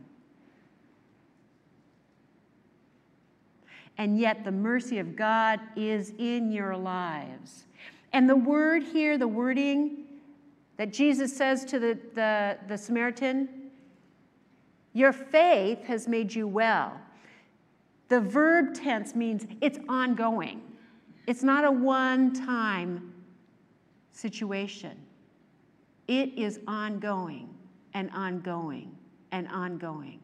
And 3.99 4.17
yet, 4.17 4.45
the 4.45 4.53
mercy 4.53 5.01
of 5.01 5.17
God 5.17 5.59
is 5.75 6.13
in 6.17 6.53
your 6.53 6.77
lives. 6.77 7.65
And 8.13 8.31
the 8.31 8.37
word 8.37 8.85
here, 8.85 9.19
the 9.19 9.27
wording 9.27 10.05
that 10.77 10.93
Jesus 10.93 11.37
says 11.37 11.65
to 11.65 11.81
the, 11.81 11.99
the, 12.15 12.59
the 12.69 12.79
Samaritan, 12.79 13.49
your 14.93 15.13
faith 15.13 15.83
has 15.83 16.07
made 16.07 16.33
you 16.33 16.47
well. 16.47 16.93
The 18.09 18.21
verb 18.21 18.73
tense 18.73 19.17
means 19.17 19.49
it's 19.61 19.81
ongoing, 19.89 20.63
it's 21.27 21.43
not 21.43 21.65
a 21.65 21.73
one 21.73 22.33
time 22.33 23.13
situation, 24.13 24.97
it 26.07 26.39
is 26.39 26.61
ongoing 26.69 27.57
and 27.95 28.11
ongoing 28.11 28.97
and 29.33 29.49
ongoing. 29.49 30.21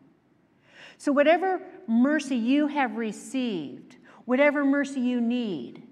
So, 0.99 1.13
whatever 1.13 1.61
mercy 1.87 2.37
you 2.37 2.67
have 2.69 2.97
received, 2.97 3.97
whatever 4.25 4.65
mercy 4.65 5.01
you 5.01 5.21
need, 5.21 5.83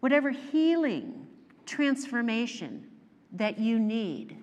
whatever 0.00 0.30
healing, 0.30 1.26
transformation 1.66 2.86
that 3.32 3.58
you 3.58 3.78
need, 3.78 4.36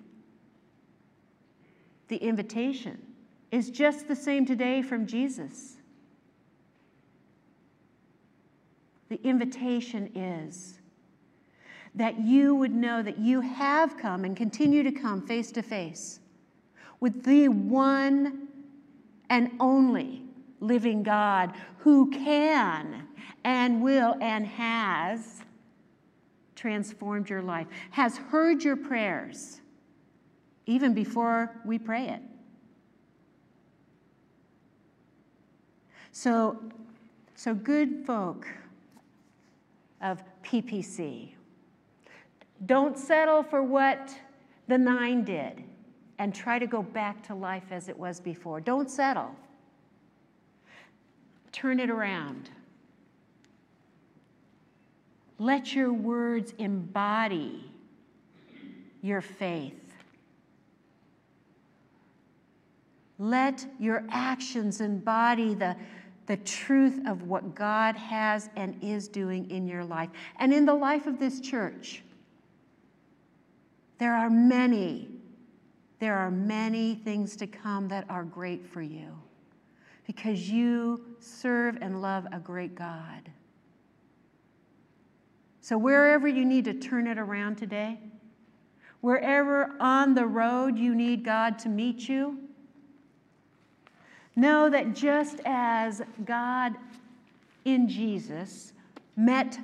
the 2.08 2.16
invitation 2.16 3.00
is 3.50 3.70
just 3.70 4.08
the 4.08 4.16
same 4.16 4.46
today 4.46 4.82
from 4.82 5.06
Jesus. 5.06 5.76
The 9.08 9.20
invitation 9.22 10.10
is 10.14 10.78
that 11.94 12.18
you 12.18 12.54
would 12.54 12.74
know 12.74 13.02
that 13.02 13.18
you 13.18 13.42
have 13.42 13.98
come 13.98 14.24
and 14.24 14.34
continue 14.34 14.82
to 14.82 14.92
come 14.92 15.26
face 15.26 15.52
to 15.52 15.62
face 15.62 16.20
with 17.02 17.24
the 17.24 17.48
one 17.48 18.46
and 19.28 19.50
only 19.58 20.22
living 20.60 21.02
God 21.02 21.52
who 21.78 22.08
can 22.12 23.08
and 23.42 23.82
will 23.82 24.14
and 24.20 24.46
has 24.46 25.42
transformed 26.54 27.28
your 27.28 27.42
life, 27.42 27.66
has 27.90 28.16
heard 28.16 28.62
your 28.62 28.76
prayers 28.76 29.60
even 30.66 30.94
before 30.94 31.60
we 31.64 31.76
pray 31.76 32.06
it. 32.06 32.22
So, 36.12 36.62
so 37.34 37.52
good 37.52 38.06
folk 38.06 38.46
of 40.00 40.22
PPC, 40.44 41.30
don't 42.64 42.96
settle 42.96 43.42
for 43.42 43.60
what 43.60 44.16
the 44.68 44.78
nine 44.78 45.24
did 45.24 45.64
and 46.22 46.32
try 46.32 46.56
to 46.56 46.68
go 46.68 46.84
back 46.84 47.20
to 47.26 47.34
life 47.34 47.72
as 47.72 47.88
it 47.88 47.98
was 47.98 48.20
before. 48.20 48.60
Don't 48.60 48.88
settle. 48.88 49.34
Turn 51.50 51.80
it 51.80 51.90
around. 51.90 52.48
Let 55.40 55.74
your 55.74 55.92
words 55.92 56.54
embody 56.58 57.68
your 59.02 59.20
faith. 59.20 59.74
Let 63.18 63.66
your 63.80 64.04
actions 64.08 64.80
embody 64.80 65.54
the, 65.54 65.74
the 66.26 66.36
truth 66.36 67.00
of 67.04 67.24
what 67.24 67.56
God 67.56 67.96
has 67.96 68.48
and 68.54 68.78
is 68.80 69.08
doing 69.08 69.50
in 69.50 69.66
your 69.66 69.84
life 69.84 70.10
and 70.38 70.54
in 70.54 70.66
the 70.66 70.74
life 70.74 71.08
of 71.08 71.18
this 71.18 71.40
church. 71.40 72.04
There 73.98 74.14
are 74.14 74.30
many, 74.30 75.08
there 76.02 76.18
are 76.18 76.32
many 76.32 76.96
things 76.96 77.36
to 77.36 77.46
come 77.46 77.86
that 77.86 78.04
are 78.08 78.24
great 78.24 78.66
for 78.66 78.82
you 78.82 79.16
because 80.04 80.50
you 80.50 81.00
serve 81.20 81.78
and 81.80 82.02
love 82.02 82.26
a 82.32 82.40
great 82.40 82.74
God. 82.74 83.30
So, 85.60 85.78
wherever 85.78 86.26
you 86.26 86.44
need 86.44 86.64
to 86.64 86.74
turn 86.74 87.06
it 87.06 87.18
around 87.18 87.54
today, 87.54 88.00
wherever 89.00 89.76
on 89.78 90.12
the 90.12 90.26
road 90.26 90.76
you 90.76 90.92
need 90.96 91.24
God 91.24 91.56
to 91.60 91.68
meet 91.68 92.08
you, 92.08 92.36
know 94.34 94.68
that 94.70 94.96
just 94.96 95.38
as 95.44 96.02
God 96.24 96.74
in 97.64 97.88
Jesus 97.88 98.72
met 99.14 99.56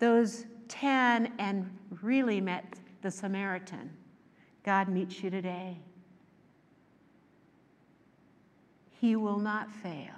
those 0.00 0.44
10 0.66 1.34
and 1.38 1.70
really 2.02 2.40
met 2.40 2.64
the 3.02 3.12
Samaritan, 3.12 3.92
God 4.66 4.88
meets 4.88 5.22
you 5.22 5.30
today. 5.30 5.78
He 9.00 9.14
will 9.14 9.38
not 9.38 9.70
fail. 9.70 10.12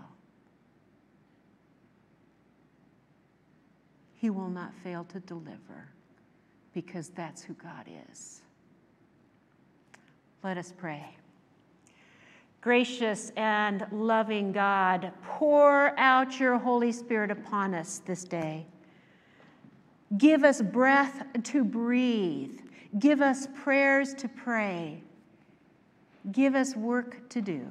He 4.14 4.30
will 4.30 4.48
not 4.48 4.72
fail 4.82 5.04
to 5.12 5.20
deliver 5.20 5.90
because 6.72 7.10
that's 7.10 7.42
who 7.42 7.52
God 7.54 7.86
is. 8.10 8.40
Let 10.42 10.56
us 10.56 10.72
pray. 10.74 11.14
Gracious 12.62 13.30
and 13.36 13.86
loving 13.92 14.50
God, 14.50 15.12
pour 15.22 15.92
out 15.98 16.40
your 16.40 16.56
Holy 16.56 16.90
Spirit 16.90 17.30
upon 17.30 17.74
us 17.74 18.00
this 18.06 18.24
day. 18.24 18.66
Give 20.16 20.42
us 20.42 20.62
breath 20.62 21.22
to 21.44 21.64
breathe. 21.64 22.60
Give 22.98 23.20
us 23.20 23.48
prayers 23.62 24.14
to 24.14 24.28
pray. 24.28 25.02
Give 26.32 26.54
us 26.54 26.74
work 26.74 27.28
to 27.30 27.42
do. 27.42 27.66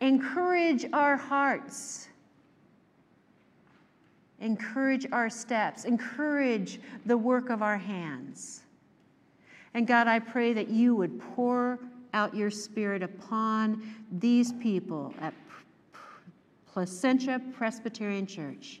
Encourage 0.00 0.86
our 0.92 1.16
hearts. 1.16 2.08
Encourage 4.40 5.06
our 5.12 5.30
steps. 5.30 5.84
Encourage 5.84 6.80
the 7.06 7.16
work 7.16 7.50
of 7.50 7.62
our 7.62 7.78
hands. 7.78 8.62
And 9.74 9.86
God, 9.86 10.06
I 10.06 10.20
pray 10.20 10.52
that 10.52 10.68
you 10.68 10.94
would 10.94 11.20
pour 11.34 11.80
out 12.12 12.34
your 12.34 12.50
spirit 12.50 13.02
upon 13.02 13.82
these 14.12 14.52
people 14.52 15.12
at 15.20 15.34
Placentia 16.72 17.40
Presbyterian 17.52 18.26
Church, 18.26 18.80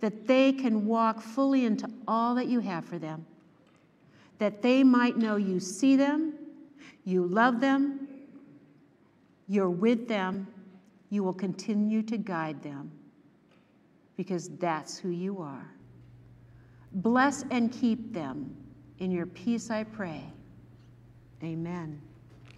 that 0.00 0.26
they 0.26 0.52
can 0.52 0.86
walk 0.86 1.20
fully 1.20 1.64
into 1.64 1.88
all 2.06 2.34
that 2.34 2.46
you 2.46 2.60
have 2.60 2.84
for 2.84 2.98
them, 2.98 3.26
that 4.38 4.62
they 4.62 4.84
might 4.84 5.16
know 5.16 5.36
you 5.36 5.60
see 5.60 5.96
them, 5.96 6.34
you 7.04 7.26
love 7.26 7.60
them, 7.60 8.08
you're 9.48 9.70
with 9.70 10.06
them. 10.06 10.46
You 11.10 11.24
will 11.24 11.32
continue 11.32 12.02
to 12.02 12.18
guide 12.18 12.62
them 12.62 12.92
because 14.16 14.50
that's 14.58 14.98
who 14.98 15.08
you 15.08 15.40
are. 15.40 15.72
Bless 16.92 17.44
and 17.50 17.72
keep 17.72 18.12
them. 18.12 18.54
In 18.98 19.10
your 19.10 19.26
peace, 19.26 19.70
I 19.70 19.84
pray. 19.84 20.22
Amen. 21.42 22.00